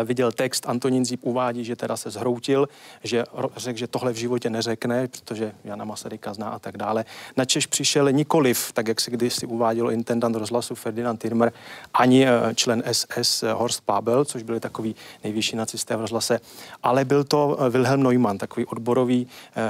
[0.04, 2.68] viděl text, Antonín Zíp uvádí, že teda se zhroutil,
[3.04, 3.24] že
[3.56, 7.04] řekl, že tohle v životě neřekne, protože Jana Masaryka zná a tak dále.
[7.36, 11.52] Na Češ přišel nikoliv, tak jak se kdysi uvádělo intendant rozhlasu Ferdinand Tirmer,
[11.94, 16.40] ani eh, člen SS Horst Pabel, což byli takový nejvyšší nacisté v rozhlase,
[16.82, 19.60] ale byl to eh, Wilhelm Neumann, takový odborový eh,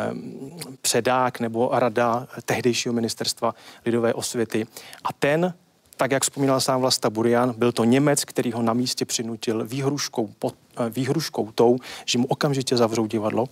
[0.81, 3.55] předák nebo rada tehdejšího ministerstva
[3.87, 4.67] lidové osvěty.
[5.05, 5.55] A ten
[6.01, 10.31] tak jak vzpomínal sám Vlasta Burian, byl to Němec, který ho na místě přinutil výhruškou,
[10.39, 13.47] pod, eh, výhruškou tou, že mu okamžitě zavřou divadlo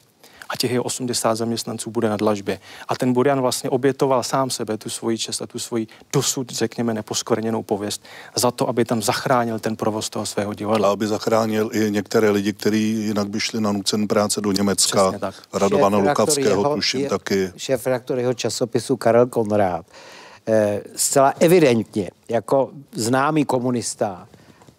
[0.49, 2.61] a těch jeho 80 zaměstnanců bude na dlažbě.
[2.89, 6.95] A ten Burian vlastně obětoval sám sebe, tu svoji čest a tu svoji dosud, řekněme,
[6.95, 8.03] neposkvrněnou pověst
[8.37, 10.89] za to, aby tam zachránil ten provoz toho svého divadla.
[10.89, 15.13] A aby zachránil i některé lidi, kteří jinak by šli na nucen práce do Německa.
[15.53, 17.53] Radovana Lukavského, tuším je, taky.
[17.57, 19.87] Šéf redaktor jeho časopisu Karel Konrád
[20.97, 24.29] zcela evidentně jako známý komunista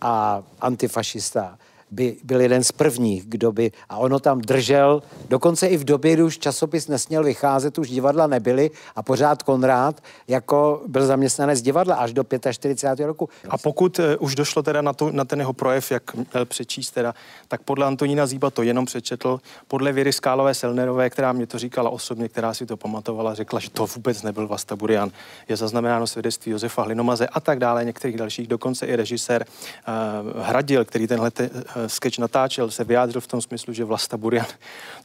[0.01, 1.58] a antifašista
[1.91, 6.13] by byl jeden z prvních, kdo by, a ono tam držel, dokonce i v době,
[6.13, 11.95] kdy už časopis nesměl vycházet, už divadla nebyly a pořád Konrád jako byl zaměstnanec divadla
[11.95, 13.06] až do 45.
[13.06, 13.30] roku.
[13.49, 16.91] A pokud uh, už došlo teda na, to, na ten jeho projev, jak měl přečíst
[16.91, 17.13] teda,
[17.47, 21.89] tak podle Antonína Zíba to jenom přečetl, podle Věry Skálové Selnerové, která mě to říkala
[21.89, 25.12] osobně, která si to pamatovala, řekla, že to vůbec nebyl Vasta Burian.
[25.49, 30.86] Je zaznamenáno svědectví Josefa Hlinomaze a tak dále, některých dalších, dokonce i režisér uh, Hradil,
[30.86, 34.46] který tenhle te, uh, sketch natáčel, se vyjádřil v tom smyslu, že Vlasta Burian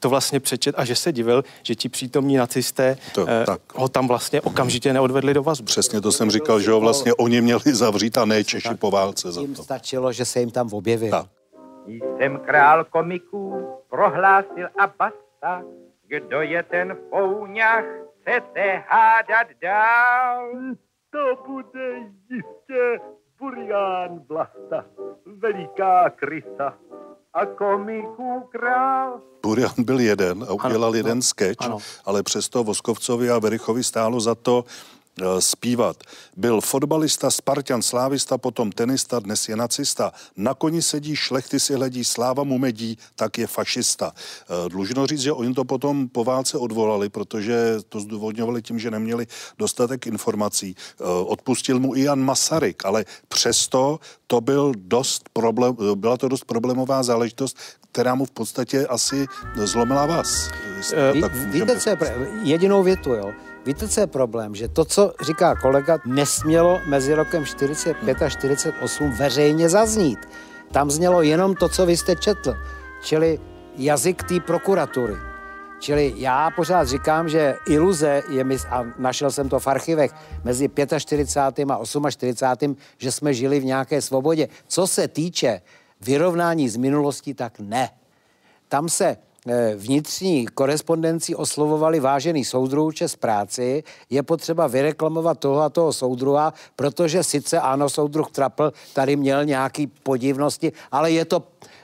[0.01, 3.61] to vlastně přečet a že se divil, že ti přítomní nacisté to, eh, tak.
[3.75, 5.67] ho tam vlastně okamžitě neodvedli do vazby.
[5.67, 8.79] Přesně to jsem říkal, že ho vlastně oni měli zavřít a ne Češi tak.
[8.79, 9.63] po válce za to.
[9.65, 11.11] stačilo, že se jim tam objevil.
[11.11, 11.27] Tak.
[12.19, 15.63] Jsem král komiků, prohlásil a basta,
[16.09, 17.85] kdo je ten fouňach,
[18.21, 20.51] chcete hádat dál?
[21.11, 21.97] To bude
[22.31, 22.99] jistě
[23.39, 24.85] Burián Vlasta,
[25.27, 26.75] veliká krysa
[27.35, 29.21] a komiků král.
[29.43, 31.79] Burian byl jeden a udělal ano, jeden sketch, ano.
[32.05, 34.65] ale přesto Voskovcovi a Verichovi stálo za to,
[35.39, 35.97] zpívat.
[36.37, 40.13] Byl fotbalista, Spartan, slávista, potom tenista, dnes je nacista.
[40.37, 44.13] Na koni sedí, šlechty si hledí, sláva mu medí, tak je fašista.
[44.15, 48.91] Eh, dlužno říct, že oni to potom po válce odvolali, protože to zdůvodňovali tím, že
[48.91, 49.27] neměli
[49.59, 50.77] dostatek informací.
[50.77, 56.45] Eh, odpustil mu i Jan Masaryk, ale přesto to byl dost problém, byla to dost
[56.45, 57.59] problémová záležitost,
[57.93, 60.51] která mu v podstatě asi zlomila vás.
[61.13, 61.23] Ví,
[61.61, 61.97] víte, co je
[62.43, 63.33] jedinou větu, jo?
[63.67, 64.55] Víte, co je problém?
[64.55, 70.19] Že to, co říká kolega, nesmělo mezi rokem 45 a 48 veřejně zaznít.
[70.73, 72.55] Tam znělo jenom to, co vy jste četl,
[73.03, 73.41] čili
[73.77, 75.15] jazyk té prokuratury.
[75.81, 80.11] Čili já pořád říkám, že iluze je, a našel jsem to v archivech,
[80.45, 81.71] mezi 45.
[81.71, 82.77] a 48.
[82.99, 84.49] že jsme žili v nějaké svobodě.
[84.69, 85.61] Co se týče
[86.01, 87.91] vyrovnání z minulosti, tak ne.
[88.69, 89.17] Tam se
[89.77, 97.25] vnitřní korespondenci oslovovali vážený soudruh čes práci, je potřeba vyreklamovat toho a toho soudruha, protože
[97.25, 101.43] sice ano, soudruh Trapl tady měl nějaký podivnosti, ale je to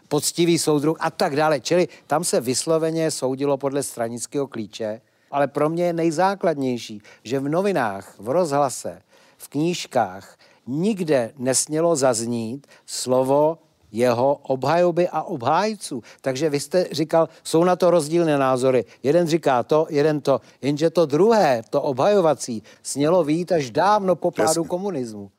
[0.09, 1.61] poctivý soudruh a tak dále.
[1.61, 7.49] Čili tam se vysloveně soudilo podle stranického klíče, ale pro mě je nejzákladnější, že v
[7.49, 9.03] novinách, v rozhlase,
[9.39, 13.59] v knížkách nikde nesmělo zaznít slovo
[13.93, 16.03] jeho obhajoby a obhájců.
[16.21, 18.85] Takže vy jste říkal, jsou na to rozdílné názory.
[19.03, 20.41] Jeden říká to, jeden to.
[20.63, 25.31] Jenže to druhé, to obhajovací, smělo vít až dávno po pádu komunismu.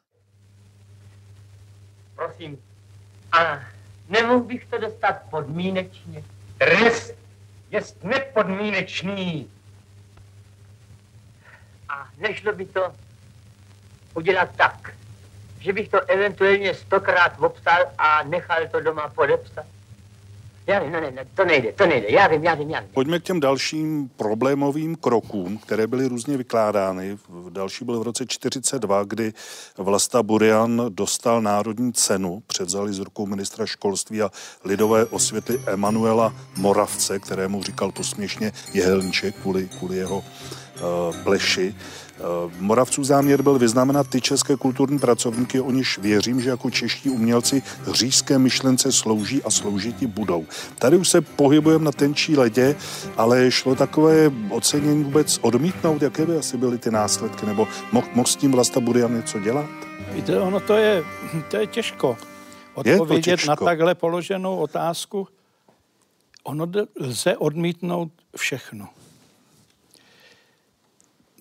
[2.15, 2.57] Prosím.
[3.31, 3.59] A
[4.09, 6.23] nemohl bych to dostat podmínečně?
[6.57, 7.13] Trest
[7.71, 9.47] je nepodmínečný.
[11.89, 12.93] A nešlo by to
[14.15, 14.93] udělat tak,
[15.61, 19.65] že bych to eventuálně stokrát obstal a nechal to doma podepsat.
[20.67, 22.89] Já vím, ne, ne, to nejde, to nejde, já vím, já vím, já vím.
[22.93, 27.17] Pojďme k těm dalším problémovým krokům, které byly různě vykládány.
[27.49, 29.33] Další byl v roce 42, kdy
[29.77, 34.31] Vlasta Burian dostal národní cenu, předzali z rukou ministra školství a
[34.63, 40.23] lidové osvěty Emanuela Moravce, kterému říkal posměšně Jehelníček kvůli, kvůli jeho
[40.81, 41.75] uh, bleši.
[42.21, 42.23] Eh,
[42.59, 47.63] Moravců záměr byl vyznamenat ty české kulturní pracovníky, o niž věřím, že jako čeští umělci
[47.87, 50.45] hřížské myšlence slouží a sloužiti budou.
[50.79, 52.75] Tady už se pohybujeme na tenčí ledě,
[53.17, 58.27] ale šlo takové ocenění vůbec odmítnout, jaké by asi byly ty následky, nebo mohl, mohl
[58.27, 59.69] s tím Vlasta Burian něco dělat?
[60.11, 61.03] Víte, ono to je,
[61.49, 62.17] to je těžko
[62.73, 63.49] odpovědět je těžko.
[63.49, 65.27] na takhle položenou otázku.
[66.43, 66.67] Ono
[66.99, 68.87] lze odmítnout všechno.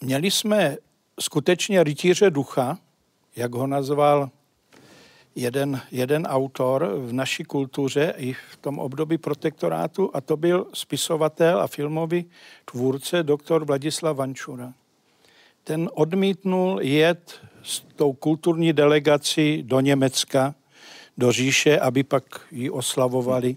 [0.05, 0.77] Měli jsme
[1.21, 2.79] skutečně rytíře ducha,
[3.37, 4.31] jak ho nazval
[5.35, 11.61] jeden, jeden autor v naší kultuře i v tom období protektorátu a to byl spisovatel
[11.61, 12.25] a filmový
[12.73, 14.73] tvůrce doktor Vladislav Vančura.
[15.65, 20.55] Ten odmítnul jet s tou kulturní delegací do Německa,
[21.19, 23.57] do říše, aby pak ji oslavovali.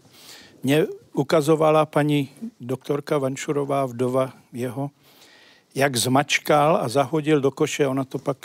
[0.64, 2.30] Mě ukazovala paní
[2.60, 4.90] doktorka Vančurová, vdova jeho,
[5.76, 8.38] jak zmačkal a zahodil do koše, ona to pak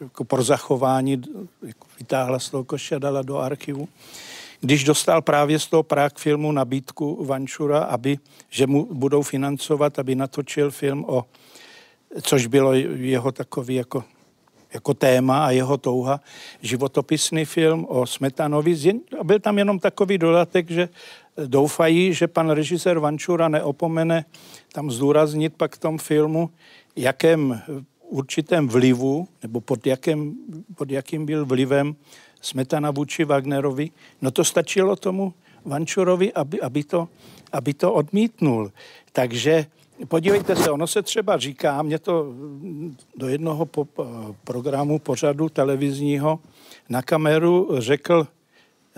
[0.00, 1.22] jako pro zachování
[1.62, 3.88] jako vytáhla z toho koše a dala do archivu.
[4.60, 8.18] Když dostal právě z toho Prague filmu nabídku Vančura, aby,
[8.50, 11.24] že mu budou financovat, aby natočil film o,
[12.22, 14.04] což bylo jeho takový jako,
[14.72, 16.20] jako téma a jeho touha,
[16.62, 19.00] životopisný film o Smetanovi.
[19.22, 20.88] Byl tam jenom takový dodatek, že
[21.46, 24.24] doufají, že pan režisér Vančura neopomene
[24.72, 26.50] tam zdůraznit pak v tom filmu,
[26.96, 27.62] jakém
[28.08, 30.34] určitém vlivu, nebo pod, jakém,
[30.74, 31.96] pod jakým byl vlivem
[32.40, 33.90] Smetana vůči Wagnerovi,
[34.22, 37.08] no to stačilo tomu Vančurovi, aby, aby, to,
[37.52, 38.72] aby to odmítnul.
[39.12, 39.66] Takže
[40.08, 42.34] podívejte se, ono se třeba říká, mě to
[43.16, 43.88] do jednoho po,
[44.44, 46.38] programu pořadu televizního
[46.88, 48.26] na kameru řekl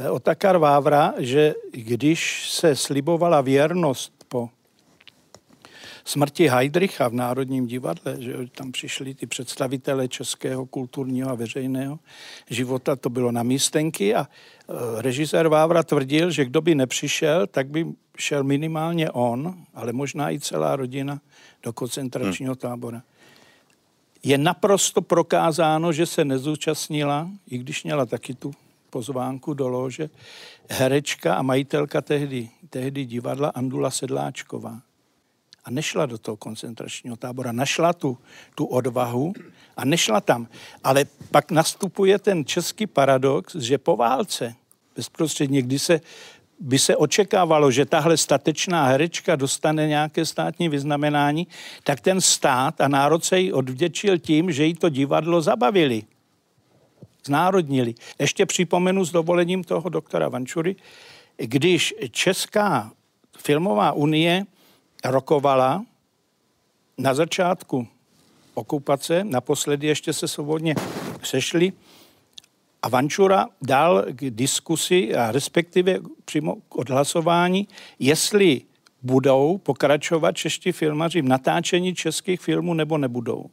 [0.09, 4.49] Otakar Vávra, že když se slibovala věrnost po
[6.05, 11.99] smrti Heidricha v Národním divadle, že tam přišli ty představitelé českého kulturního a veřejného
[12.51, 17.69] života, to bylo na místenky a e, režisér Vávra tvrdil, že kdo by nepřišel, tak
[17.69, 17.87] by
[18.17, 21.21] šel minimálně on, ale možná i celá rodina
[21.63, 22.59] do koncentračního hmm.
[22.59, 23.03] tábora.
[24.23, 28.53] Je naprosto prokázáno, že se nezúčastnila, i když měla taky tu
[28.91, 30.11] pozvánku do lože,
[30.71, 34.81] herečka a majitelka tehdy, tehdy divadla Andula Sedláčková.
[35.65, 38.19] A nešla do toho koncentračního tábora, našla tu,
[38.55, 39.33] tu odvahu
[39.77, 40.49] a nešla tam.
[40.85, 44.55] Ale pak nastupuje ten český paradox, že po válce,
[44.97, 46.01] bezprostředně, kdy se
[46.61, 51.47] by se očekávalo, že tahle statečná herečka dostane nějaké státní vyznamenání,
[51.85, 56.03] tak ten stát a národ se jí odvděčil tím, že jí to divadlo zabavili
[57.25, 57.95] znárodnili.
[58.19, 60.77] Ještě připomenu s dovolením toho doktora Vančury,
[61.37, 62.93] když Česká
[63.39, 64.45] filmová unie
[65.05, 65.85] rokovala
[66.99, 67.89] na začátku
[68.55, 70.75] okupace, naposledy ještě se svobodně
[71.23, 71.73] sešli,
[72.83, 78.63] a Vančura dal k diskusi a respektive přímo k odhlasování, jestli
[79.03, 83.51] budou pokračovat čeští filmaři v natáčení českých filmů nebo nebudou.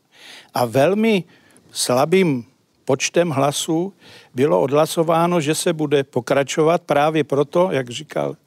[0.54, 1.24] A velmi
[1.72, 2.46] slabým
[2.88, 3.93] počtem hlasů
[4.36, 8.38] bylo odhlasováno, že se bude pokračovat právě proto, jak říkal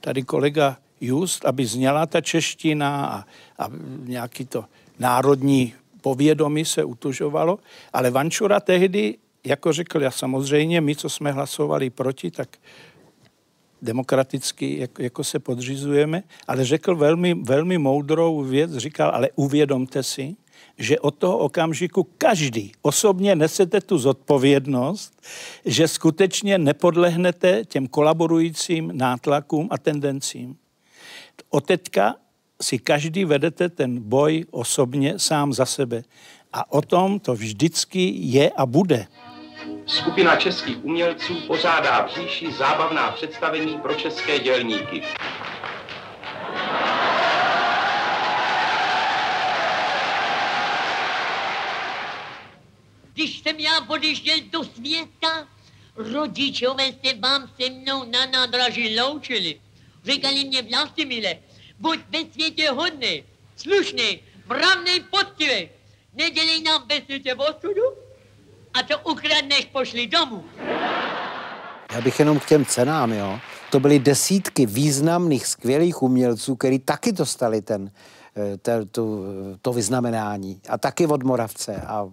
[0.00, 3.18] tady kolega Just, aby zněla ta čeština a,
[3.64, 3.68] a
[4.04, 4.64] nějaký to
[4.98, 7.58] národní povědomí se utužovalo.
[7.92, 12.48] Ale Vančura tehdy, jako řekl, já samozřejmě, my, co jsme hlasovali proti, tak
[13.82, 20.36] demokraticky jako, jako se podřizujeme, ale řekl velmi, velmi moudrou věc, říkal, ale uvědomte si,
[20.80, 25.22] že od toho okamžiku každý osobně nesete tu zodpovědnost,
[25.64, 30.56] že skutečně nepodlehnete těm kolaborujícím nátlakům a tendencím.
[31.50, 32.14] Od teďka
[32.62, 36.02] si každý vedete ten boj osobně sám za sebe.
[36.52, 39.06] A o tom to vždycky je a bude.
[39.86, 45.02] Skupina českých umělců pořádá v říši zábavná představení pro české dělníky.
[53.12, 55.48] Když jsem já odjížděl do světa,
[55.96, 59.60] rodičové se vám se mnou na nádraží loučili.
[60.04, 61.36] Říkali mě Vlastimile,
[61.78, 63.24] buď ve světě hodný,
[63.56, 65.68] slušný, vravný, poctivý.
[66.14, 67.82] Nedělej nám ve světě osudu
[68.74, 70.44] a to ukradneš, pošli domů.
[71.92, 73.38] Já bych jenom k těm cenám, jo.
[73.70, 77.90] to byly desítky významných, skvělých umělců, kteří taky dostali ten,
[78.62, 79.24] te, tu,
[79.62, 80.60] to vyznamenání.
[80.68, 82.08] A taky od Moravce a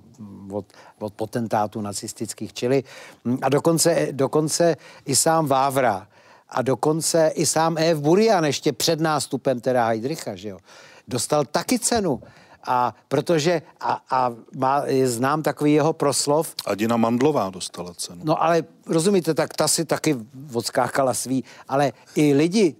[0.51, 0.65] od,
[0.99, 2.53] od potentátů nacistických.
[2.53, 2.83] Čili
[3.25, 6.07] hm, a dokonce, dokonce i sám Vávra
[6.49, 7.99] a dokonce i sám E.F.
[7.99, 10.59] Burian ještě před nástupem teda Heidricha, že jo,
[11.07, 12.21] dostal taky cenu.
[12.69, 16.55] A protože, a, a má, znám takový jeho proslov.
[16.65, 18.21] A Dina Mandlová dostala cenu.
[18.23, 20.17] No ale rozumíte, tak ta si taky
[20.53, 22.75] odskákala svý, ale i lidi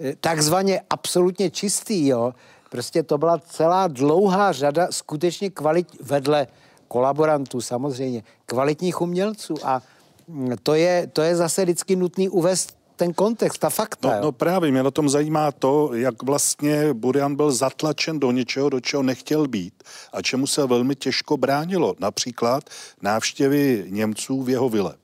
[0.00, 2.34] eh, takzvaně absolutně čistý, jo,
[2.68, 6.46] prostě to byla celá dlouhá řada skutečně kvalit, vedle
[6.88, 9.82] kolaborantů samozřejmě, kvalitních umělců a
[10.28, 14.08] mm, to je, to je zase vždycky nutný uvést ten kontext, ta fakta.
[14.08, 18.68] No, no právě, mě na tom zajímá to, jak vlastně Burian byl zatlačen do něčeho,
[18.68, 21.94] do čeho nechtěl být a čemu se velmi těžko bránilo.
[21.98, 22.64] Například
[23.02, 24.94] návštěvy Němců v jeho vile.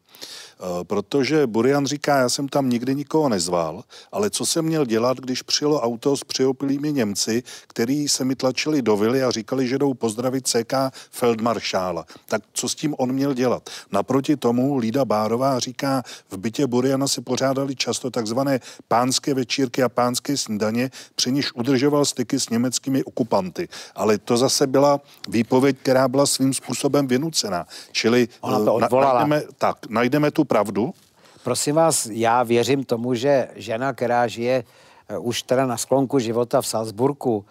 [0.60, 5.18] Eh, protože Burian říká, já jsem tam nikdy nikoho nezval, ale co jsem měl dělat,
[5.18, 9.78] když přijelo auto s přiopilými Němci, který se mi tlačili do vily a říkali, že
[9.78, 10.72] jdou pozdravit CK
[11.10, 12.06] Feldmaršála.
[12.26, 13.70] Tak co s tím on měl dělat?
[13.92, 19.88] Naproti tomu Lída Bárová říká, v bytě Buriana se pořádali často takzvané pánské večírky a
[19.88, 23.68] pánské snídaně, při níž udržoval styky s německými okupanty.
[23.94, 27.66] Ale to zase byla výpověď, která byla svým způsobem vynucená.
[27.92, 29.12] Čili Ona to eh, odvolala.
[29.14, 30.94] najdeme, tak, najdeme tu pravdu?
[31.44, 34.64] Prosím vás, já věřím tomu, že žena, která žije
[35.08, 37.44] eh, už teda na sklonku života v Salzburku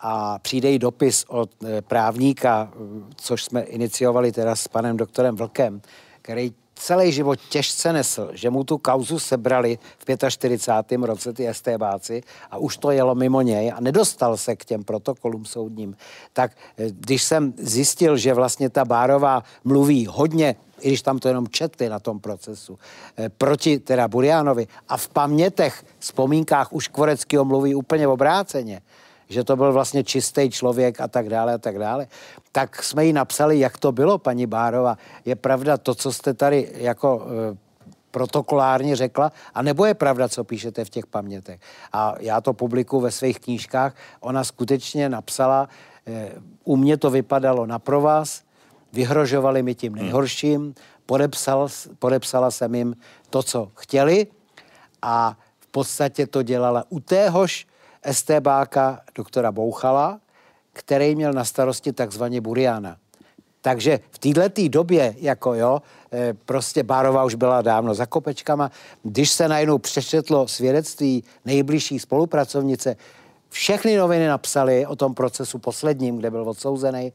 [0.00, 2.78] a přijde jí dopis od eh, právníka, eh,
[3.16, 5.80] což jsme iniciovali teda s panem doktorem Vlkem,
[6.22, 11.02] který celý život těžce nesl, že mu tu kauzu sebrali v 45.
[11.02, 15.44] roce ty STBáci a už to jelo mimo něj a nedostal se k těm protokolům
[15.44, 15.96] soudním.
[16.32, 21.48] Tak když jsem zjistil, že vlastně ta Bárová mluví hodně i když tam to jenom
[21.48, 22.78] četli na tom procesu,
[23.16, 28.80] eh, proti teda Burianovi a v pamětech, vzpomínkách už Kvoreckého mluví úplně obráceně,
[29.28, 32.06] že to byl vlastně čistý člověk a tak dále a tak dále,
[32.52, 34.98] tak jsme jí napsali, jak to bylo, paní Bárova.
[35.24, 37.56] Je pravda to, co jste tady jako e,
[38.10, 41.60] protokolárně řekla, a nebo je pravda, co píšete v těch pamětech.
[41.92, 43.94] A já to publikuju ve svých knížkách.
[44.20, 45.68] Ona skutečně napsala,
[46.06, 46.32] e,
[46.64, 48.42] u mě to vypadalo na provaz,
[48.92, 50.74] vyhrožovali mi tím nejhorším,
[51.06, 51.68] podepsal,
[51.98, 52.96] podepsala jsem jim
[53.30, 54.26] to, co chtěli
[55.02, 57.66] a v podstatě to dělala u téhož
[58.12, 60.20] STBáka doktora Bouchala,
[60.72, 62.96] který měl na starosti takzvaně Buriana.
[63.60, 65.82] Takže v této době, jako jo,
[66.12, 68.70] eh, prostě Bárová už byla dávno za kopečkama,
[69.02, 72.96] když se najednou přečetlo svědectví nejbližší spolupracovnice,
[73.48, 77.12] všechny noviny napsaly o tom procesu posledním, kde byl odsouzený,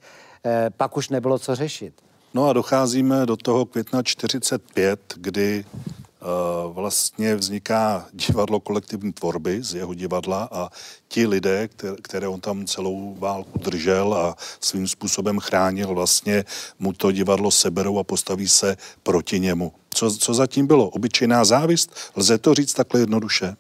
[0.78, 1.94] pak už nebylo co řešit.
[2.34, 9.76] No a docházíme do toho května 45, kdy uh, vlastně vzniká divadlo kolektivní tvorby z
[9.76, 10.70] jeho divadla a
[11.08, 11.70] ti lidé,
[12.02, 16.46] které on tam celou válku držel a svým způsobem chránil, vlastně
[16.80, 19.74] mu to divadlo seberou a postaví se proti němu.
[19.90, 20.90] Co, co zatím bylo?
[20.90, 21.96] Obyčejná závist?
[22.16, 23.56] Lze to říct takhle jednoduše?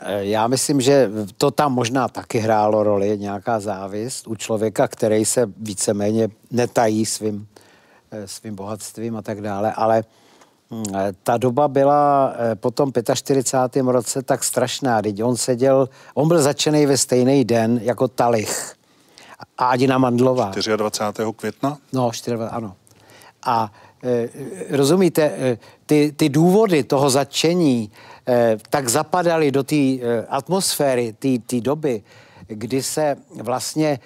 [0.00, 5.24] Eh, já myslím, že to tam možná taky hrálo roli, nějaká závist u člověka, který
[5.24, 7.46] se víceméně netají svým,
[8.10, 10.04] eh, svým bohatstvím a tak dále, ale
[10.70, 13.92] hm, eh, ta doba byla po tom 45.
[13.92, 18.76] roce tak strašná, když on seděl, on byl začený ve stejný den jako Talich
[19.58, 20.52] a Adina Mandlová.
[20.76, 21.32] 24.
[21.32, 21.78] května?
[21.92, 22.76] No, 24, ano.
[23.46, 23.72] A
[24.04, 24.28] e,
[24.76, 27.90] rozumíte, ty, ty důvody toho začení,
[28.28, 29.76] Eh, tak zapadaly do té
[30.28, 31.14] atmosféry
[31.46, 32.02] té doby,
[32.46, 33.98] kdy se vlastně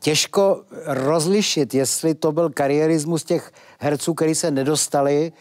[0.00, 5.32] těžko rozlišit, jestli to byl kariérismus těch herců, kteří se nedostali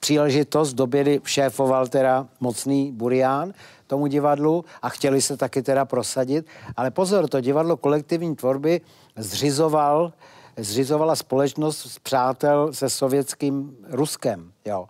[0.00, 3.52] příležitost, v době, kdy šéfoval teda mocný Burián
[3.86, 6.46] tomu divadlu a chtěli se taky teda prosadit.
[6.76, 8.80] Ale pozor, to divadlo kolektivní tvorby
[9.16, 10.12] zřizoval,
[10.58, 14.52] zřizovala společnost z přátel se sovětským Ruskem.
[14.64, 14.86] Jo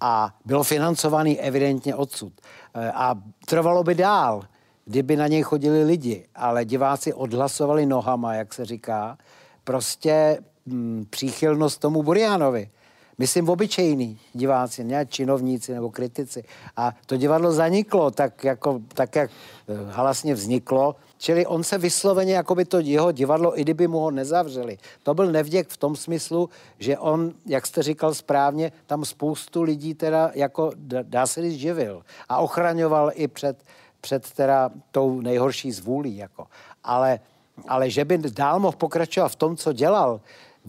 [0.00, 2.32] a bylo financovaný evidentně odsud.
[2.74, 3.14] E, a
[3.46, 4.42] trvalo by dál,
[4.84, 9.18] kdyby na něj chodili lidi, ale diváci odhlasovali nohama, jak se říká,
[9.64, 12.70] prostě hm, příchylnost tomu Burianovi.
[13.18, 16.44] Myslím obyčejný diváci, ne činovníci nebo kritici.
[16.76, 22.34] A to divadlo zaniklo, tak, jako, tak jak e, halasně vzniklo, Čili on se vysloveně,
[22.34, 24.78] jako by to jeho divadlo, i kdyby mu ho nezavřeli.
[25.02, 29.94] To byl nevděk v tom smyslu, že on, jak jste říkal správně, tam spoustu lidí
[29.94, 30.72] teda jako,
[31.02, 32.02] dá se říct, živil.
[32.28, 33.64] A ochraňoval i před,
[34.00, 36.16] před teda tou nejhorší zvůlí.
[36.16, 36.46] Jako.
[36.84, 37.20] Ale,
[37.68, 40.20] ale že by dál mohl pokračovat v tom, co dělal,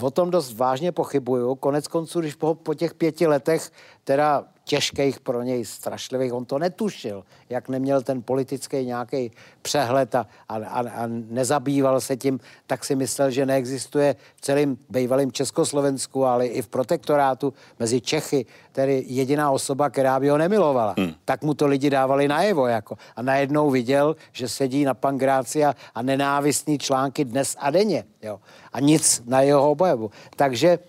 [0.01, 1.55] o tom dost vážně pochybuju.
[1.55, 3.71] Konec konců, když po, po těch pěti letech
[4.03, 6.33] teda těžkých pro něj, strašlivých.
[6.33, 12.39] On to netušil, jak neměl ten politický nějaký přehled a, a, a nezabýval se tím,
[12.67, 18.45] tak si myslel, že neexistuje v celém bývalém Československu, ale i v protektorátu mezi Čechy,
[18.71, 20.93] tedy jediná osoba, která by ho nemilovala.
[20.97, 21.13] Hmm.
[21.25, 22.67] Tak mu to lidi dávali najevo.
[22.67, 22.97] Jako.
[23.15, 28.03] A najednou viděl, že sedí na Pangrácia a nenávistní články dnes a denně.
[28.21, 28.39] Jo.
[28.73, 30.11] A nic na jeho objevu.
[30.35, 30.79] Takže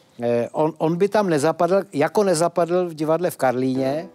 [0.52, 4.08] on, on by tam nezapadl, jako nezapadl v divadle v Karlíně,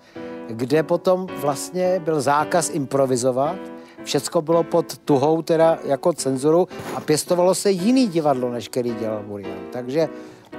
[0.47, 3.55] kde potom vlastně byl zákaz improvizovat,
[4.03, 9.23] všecko bylo pod tuhou teda jako cenzuru a pěstovalo se jiný divadlo, než který dělal
[9.23, 9.57] Burian.
[9.71, 10.09] Takže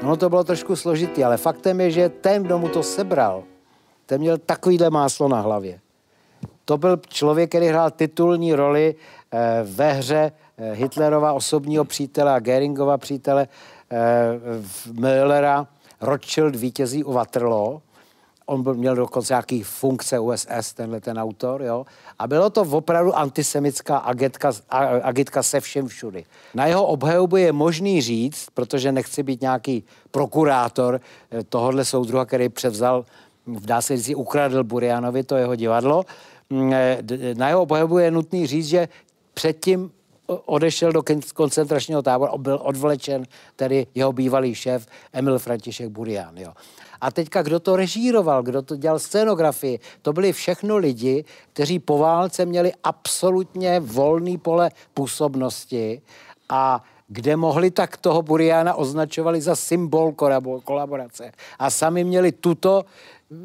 [0.03, 3.43] ono to bylo trošku složitý, ale faktem je, že ten, kdo mu to sebral,
[4.07, 5.81] ten měl takovýhle máslo na hlavě.
[6.65, 12.39] To byl člověk, který hrál titulní roli eh, ve hře eh, Hitlerova osobního přítele a
[12.39, 13.49] Geringova přítele
[13.93, 15.67] Eh, Müllera
[16.01, 17.81] Rothschild vítězí u Waterloo.
[18.47, 21.87] On byl, měl dokonce nějaký funkce USS, tenhle ten autor, jo.
[22.19, 24.53] A bylo to opravdu antisemická agitka,
[25.03, 26.25] agitka se všem všudy.
[26.55, 32.49] Na jeho obhajobu je možný říct, protože nechci být nějaký prokurátor eh, tohohle soudruha, který
[32.49, 33.05] převzal,
[33.47, 36.05] dá se říct, ukradl Burianovi to jeho divadlo.
[36.51, 37.03] Mm, eh,
[37.35, 38.89] na jeho obhajobu je nutný říct, že
[39.35, 39.91] předtím
[40.27, 41.03] odešel do
[41.35, 43.25] koncentračního tábora, byl odvlečen
[43.57, 46.39] tedy jeho bývalý šéf Emil František Burian.
[46.39, 46.53] Jo.
[47.01, 51.99] A teďka, kdo to režíroval, kdo to dělal scenografii, to byli všechno lidi, kteří po
[51.99, 56.03] válce měli absolutně volný pole působnosti
[56.49, 60.13] a kde mohli, tak toho Buriana označovali za symbol
[60.65, 61.33] kolaborace.
[61.59, 62.85] A sami měli tuto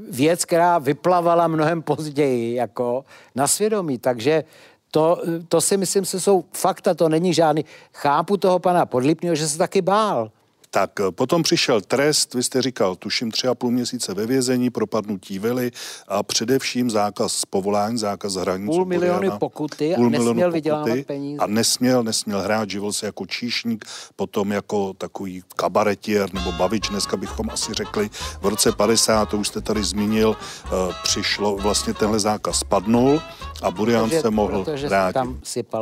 [0.10, 3.06] věc, která vyplavala mnohem později jako
[3.36, 3.98] na svědomí.
[3.98, 4.44] Takže
[4.92, 7.66] to, to si myslím, že jsou fakta, to není žádný.
[7.94, 10.32] Chápu toho pana Podlipního, že se taky bál.
[10.72, 14.70] Tak eh, potom přišel trest, vy jste říkal, tuším tři a půl měsíce ve vězení,
[14.70, 15.72] propadnutí vily
[16.08, 18.66] a především zákaz povolání, zákaz hraní.
[18.66, 21.44] Půl miliony pokuty půl a nesměl vydělávat peníze.
[21.44, 27.18] A nesměl, nesměl hrát, živil se jako číšník, potom jako takový kabaretier nebo bavič, dneska
[27.18, 28.10] bychom asi řekli.
[28.42, 33.22] V roce 50, to už jste tady zmínil, uh, přišlo, vlastně tenhle zákaz spadnul
[33.64, 35.20] a Burian se mohl vrátit.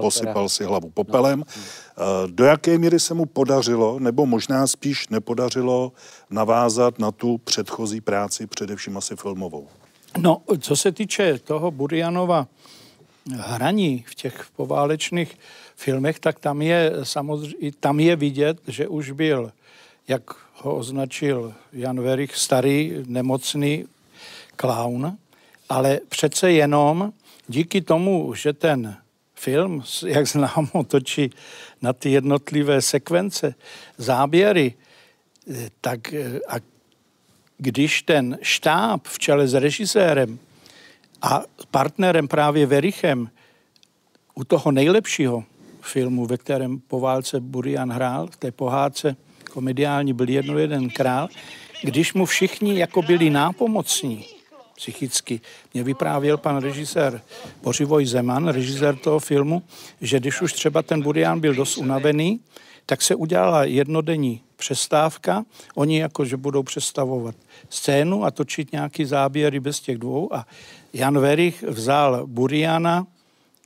[0.02, 0.50] Posypal teda.
[0.50, 1.40] si hlavu popelem.
[1.40, 1.46] No.
[1.98, 5.92] Eh, do jaké míry se mu podařilo, nebo možná spíš nepodařilo
[6.30, 9.68] navázat na tu předchozí práci, především asi filmovou?
[10.18, 12.48] No, co se týče toho Burianova
[13.34, 15.40] hraní v těch poválečných
[15.76, 19.52] filmech, tak tam je samozřejmě, tam je vidět, že už byl,
[20.08, 20.22] jak
[20.54, 23.86] ho označil Jan Verich, starý, nemocný
[24.56, 25.18] klaun,
[25.70, 27.14] ale přece jenom
[27.48, 28.98] díky tomu, že ten
[29.46, 31.30] film, jak známo, točí
[31.82, 33.56] na ty jednotlivé sekvence,
[33.98, 34.74] záběry,
[35.82, 36.14] tak
[36.50, 36.56] a
[37.58, 40.40] když ten štáb v čele s režisérem
[41.22, 43.30] a partnerem právě Verichem
[44.36, 45.44] u toho nejlepšího
[45.82, 49.16] filmu, ve kterém po válce Burian hrál, v té pohádce
[49.52, 51.30] komediální byl jedno jeden král,
[51.84, 54.26] když mu všichni jako byli nápomocní,
[54.76, 55.42] psychicky.
[55.74, 57.22] Mě vyprávěl pan režisér
[57.64, 59.64] Bořivoj Zeman, režisér toho filmu,
[60.02, 62.40] že když už třeba ten Burian byl dost unavený,
[62.86, 65.46] tak se udělala jednodenní přestávka.
[65.76, 67.36] Oni jako, že budou představovat
[67.70, 70.48] scénu a točit nějaký záběry bez těch dvou a
[70.94, 73.08] Jan Verich vzal Buriana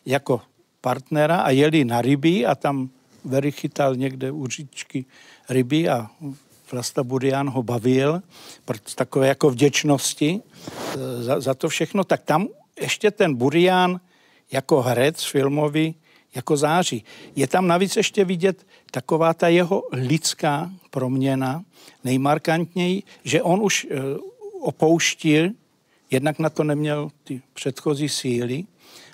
[0.06, 0.42] jako
[0.82, 2.90] partnera a jeli na ryby a tam
[3.26, 5.06] Verich chytal někde u říčky
[5.50, 6.10] ryby a
[6.72, 8.22] Vlasta Burian ho bavil,
[8.96, 10.42] takové jako vděčnosti
[10.94, 12.48] e, za, za to všechno, tak tam
[12.82, 14.00] ještě ten Burian
[14.52, 15.96] jako herec filmový
[16.36, 17.04] jako září.
[17.36, 21.64] Je tam navíc ještě vidět taková ta jeho lidská proměna,
[22.04, 23.96] nejmarkantněji, že on už e,
[24.62, 25.50] opouštil,
[26.12, 28.64] jednak na to neměl ty předchozí síly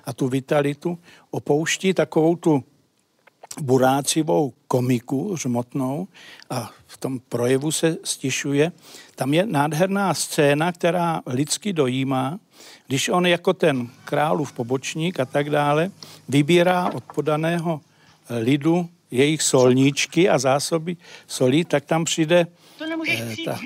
[0.05, 0.99] a tu vitalitu,
[1.31, 2.63] opouští takovou tu
[3.61, 6.07] burácivou komiku řmotnou
[6.49, 8.71] a v tom projevu se stišuje.
[9.15, 12.39] Tam je nádherná scéna, která lidsky dojímá,
[12.87, 15.91] když on jako ten králův pobočník a tak dále
[16.29, 17.81] vybírá od podaného
[18.29, 20.97] lidu jejich solníčky a zásoby
[21.27, 22.47] solí, tak tam přijde
[23.07, 23.59] eh, ta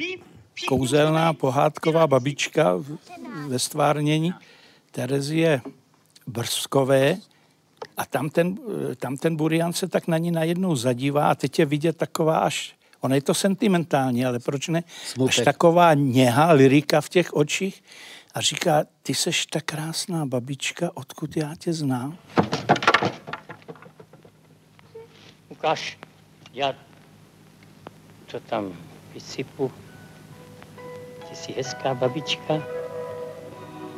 [0.67, 2.73] kouzelná pohádková babička
[3.47, 4.33] ve stvárnění
[4.91, 5.61] Terezie
[6.27, 7.17] Brzkové,
[8.00, 8.58] a tam ten,
[8.95, 12.76] tam ten Burian se tak na ní najednou zadívá a teď je vidět taková až,
[13.02, 15.39] ona je to sentimentální, ale proč ne, Smutek.
[15.39, 17.84] až taková něha, lirika v těch očích
[18.34, 22.18] a říká, ty seš ta krásná babička, odkud já tě znám?
[25.50, 25.97] Ukáž,
[26.54, 26.74] já
[28.32, 28.74] to tam
[29.14, 29.72] vysypu.
[31.30, 32.64] Ty jsi hezká babička,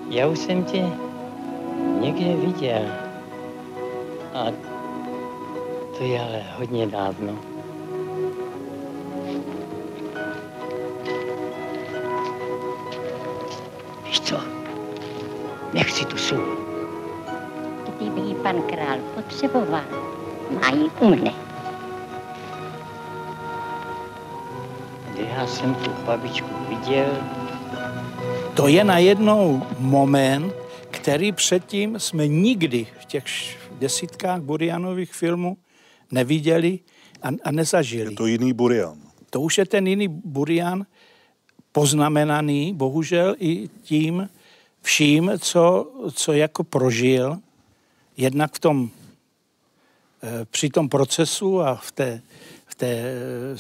[0.09, 0.83] Já už jsem tě
[2.01, 3.10] někde viděl.
[4.33, 4.45] A
[5.97, 7.39] to je ale hodně dávno.
[14.05, 14.39] Víš co?
[15.73, 16.57] Nechci tu sůl.
[17.97, 19.83] Kdyby ji pan král potřeboval,
[20.61, 21.33] má ji u mne.
[25.17, 27.17] Já jsem tu babičku viděl.
[28.53, 30.53] To je najednou moment,
[30.91, 33.27] který předtím jsme nikdy v těch
[33.81, 35.57] desítkách Burianových filmů
[36.11, 36.79] neviděli
[37.21, 38.11] a, a nezažili.
[38.11, 38.97] Je to jiný Burian.
[39.29, 40.85] To už je ten jiný Burian,
[41.71, 44.29] poznamenaný bohužel i tím
[44.81, 47.37] vším, co, co jako prožil,
[48.17, 48.89] jednak v tom,
[50.23, 52.21] eh, při tom procesu a v té,
[52.65, 53.03] v té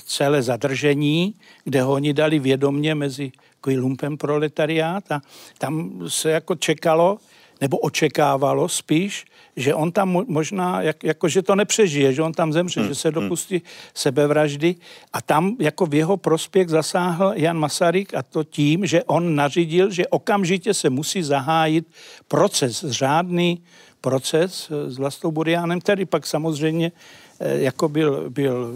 [0.05, 5.21] celé zadržení, kde ho oni dali vědomně mezi takový lumpen proletariát a
[5.57, 7.17] tam se jako čekalo,
[7.61, 12.53] nebo očekávalo spíš, že on tam možná, jak, jako že to nepřežije, že on tam
[12.53, 12.89] zemře, hmm.
[12.89, 13.21] že se hmm.
[13.21, 13.61] dopustí
[13.93, 14.75] sebevraždy
[15.13, 19.91] a tam jako v jeho prospěch zasáhl Jan Masaryk a to tím, že on nařídil,
[19.91, 21.87] že okamžitě se musí zahájit
[22.27, 23.63] proces, řádný
[24.01, 26.91] proces s Vlastou Buriánem, který pak samozřejmě
[27.39, 28.73] eh, jako byl, byl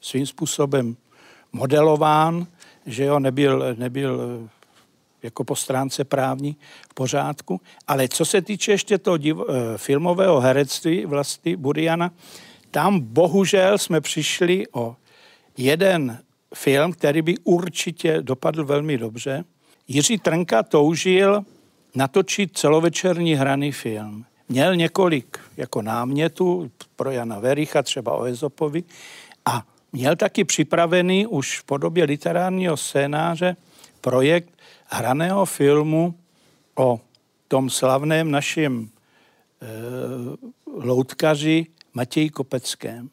[0.00, 0.96] svým způsobem
[1.52, 2.46] modelován,
[2.86, 4.48] že jo, nebyl, nebyl
[5.22, 6.56] jako po stránce právní
[6.90, 7.60] v pořádku.
[7.88, 12.10] Ale co se týče ještě toho div- eh, filmového herectví vlastně Buriana,
[12.70, 14.96] tam bohužel jsme přišli o
[15.56, 16.18] jeden
[16.54, 19.44] film, který by určitě dopadl velmi dobře.
[19.88, 21.44] Jiří Trnka toužil
[21.94, 24.24] natočit celovečerní hraný film.
[24.48, 28.84] Měl několik jako námětů pro Jana Vericha, třeba o Ezopovi,
[29.46, 29.62] a
[29.92, 33.56] měl taky připravený už v podobě literárního scénáře
[34.00, 34.48] projekt
[34.92, 36.14] hraného filmu
[36.74, 37.00] o
[37.48, 39.66] tom slavném našem e,
[40.66, 43.10] loutkaři Matěji Kopeckém.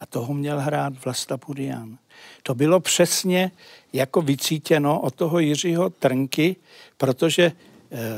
[0.00, 1.98] A toho měl hrát Vlasta Purian.
[2.42, 3.50] To bylo přesně
[3.92, 6.56] jako vycítěno od toho Jiřího Trnky,
[6.96, 7.52] protože e,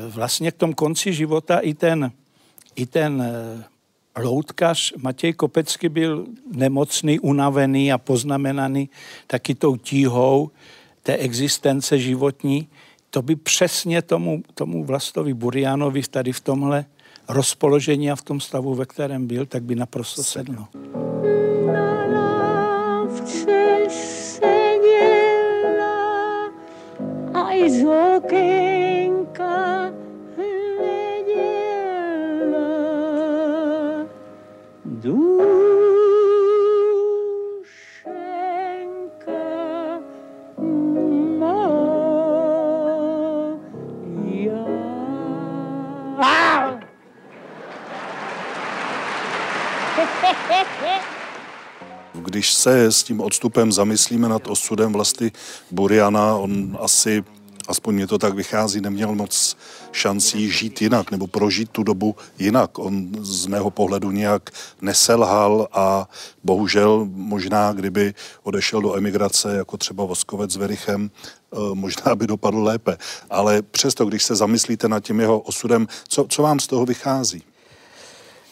[0.07, 2.11] vlastně k tom konci života i ten,
[2.75, 3.63] i ten e,
[4.21, 8.89] loutkař Matěj Kopecký byl nemocný, unavený a poznamenaný
[9.27, 10.51] taky tou tíhou
[11.03, 12.67] té existence životní
[13.13, 16.85] to by přesně tomu, tomu Vlastovi Burianovi tady v tomhle
[17.29, 20.67] rozpoložení a v tom stavu, ve kterém byl, tak by naprosto sedlo.
[21.73, 23.07] Na
[23.89, 24.93] seděla
[27.33, 27.85] a i z
[28.17, 29.91] okénka
[30.35, 31.53] hleděla.
[52.13, 55.31] Když se s tím odstupem zamyslíme nad osudem vlastně
[55.71, 57.23] Buriana, on asi,
[57.67, 59.57] aspoň mě to tak vychází, neměl moc
[59.91, 62.79] šancí žít jinak nebo prožít tu dobu jinak.
[62.79, 64.49] On z mého pohledu nějak
[64.81, 66.07] neselhal a
[66.43, 68.13] bohužel možná, kdyby
[68.43, 71.11] odešel do emigrace jako třeba Voskovec s Verichem,
[71.53, 72.97] eh, možná by dopadl lépe.
[73.29, 77.43] Ale přesto, když se zamyslíte nad tím jeho osudem, co, co vám z toho vychází?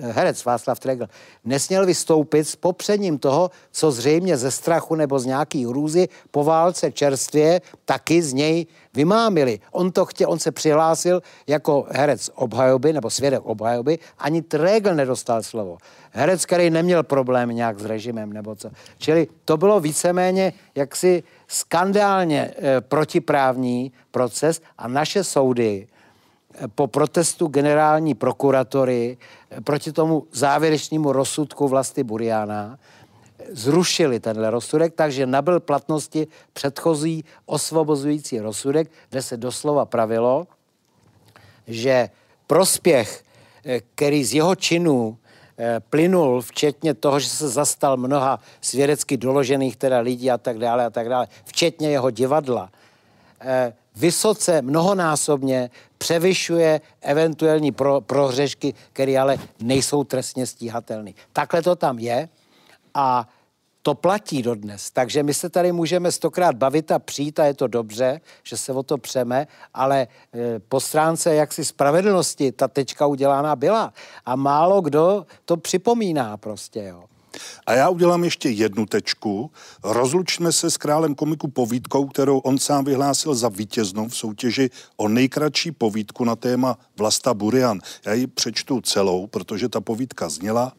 [0.00, 1.08] herec Václav Tregel,
[1.44, 6.92] nesměl vystoupit s popřením toho, co zřejmě ze strachu nebo z nějaký hrůzy po válce
[6.92, 9.60] čerstvě taky z něj vymámili.
[9.72, 15.42] On to chtěl, on se přihlásil jako herec obhajoby nebo svědek obhajoby, ani Tregel nedostal
[15.42, 15.78] slovo.
[16.10, 18.70] Herec, který neměl problém nějak s režimem nebo co.
[18.98, 25.86] Čili to bylo víceméně jaksi skandálně e, protiprávní proces a naše soudy
[26.74, 29.18] po protestu generální prokuratory
[29.64, 32.78] proti tomu závěrečnému rozsudku vlasti Buriana
[33.50, 40.46] zrušili tenhle rozsudek, takže nabyl platnosti předchozí osvobozující rozsudek, kde se doslova pravilo,
[41.66, 42.10] že
[42.46, 43.24] prospěch,
[43.64, 45.19] eh, který z jeho činů eh,
[45.90, 50.90] plynul, včetně toho, že se zastal mnoha svědecky doložených teda lidí a tak dále a
[50.90, 52.70] tak dále, včetně jeho divadla,
[53.40, 61.12] eh, vysoce, mnohonásobně převyšuje eventuální pro, prohřešky, které ale nejsou trestně stíhatelné.
[61.32, 62.28] Takhle to tam je
[62.94, 63.28] a
[63.82, 64.90] to platí dodnes.
[64.90, 68.72] Takže my se tady můžeme stokrát bavit a přijít a je to dobře, že se
[68.72, 70.06] o to přeme, ale e,
[70.58, 73.92] po stránce jaksi spravedlnosti ta tečka udělána byla.
[74.26, 77.04] A málo kdo to připomíná prostě, jo.
[77.66, 79.50] A já udělám ještě jednu tečku.
[79.84, 85.08] Rozlučme se s králem komiku povídkou, kterou on sám vyhlásil za vítěznou v soutěži o
[85.08, 87.80] nejkratší povídku na téma Vlasta Burian.
[88.06, 90.72] Já ji přečtu celou, protože ta povídka zněla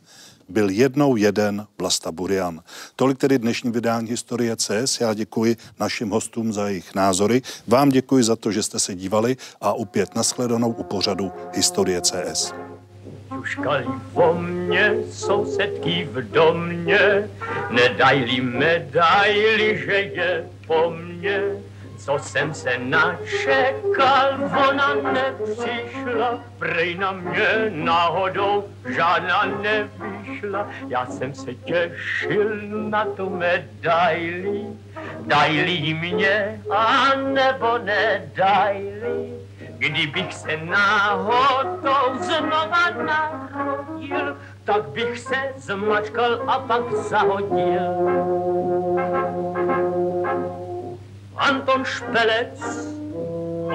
[0.52, 2.60] byl jednou jeden Vlasta Burian.
[2.96, 5.02] Tolik tedy dnešní vydání Historie CS.
[5.02, 7.42] Já děkuji našim hostům za jejich názory.
[7.68, 12.54] Vám děkuji za to, že jste se dívali a opět nashledanou u pořadu Historie CS
[13.42, 17.26] ťuškali vo mne, sousedky v domě,
[17.74, 20.32] nedajli medaily, že je
[20.68, 21.42] po mně.
[22.06, 24.34] Co jsem se načekal,
[24.70, 30.68] ona nepřišla, prej na mě náhodou žádná nevyšla.
[30.88, 34.66] Já jsem se těšil na tu medaili,
[35.22, 39.42] dajli mě, a nebo nedajli.
[39.78, 47.92] Kdybych se náhodou znova narodil, tak bych se zmačkal a pak zahodil.
[51.42, 52.62] Anton Špelec,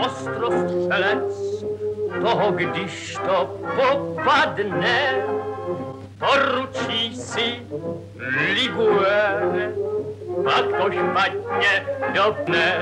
[0.06, 1.34] ostrostřelec,
[2.22, 5.14] toho když to popadne,
[6.18, 7.62] poručí si
[8.54, 9.72] Liguere,
[10.44, 12.74] pak to špatně dopne.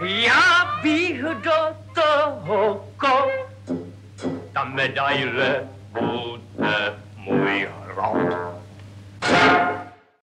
[0.00, 1.60] Já bych do
[1.94, 3.30] toho ko,
[4.52, 8.50] ta medaile bude můj hrot.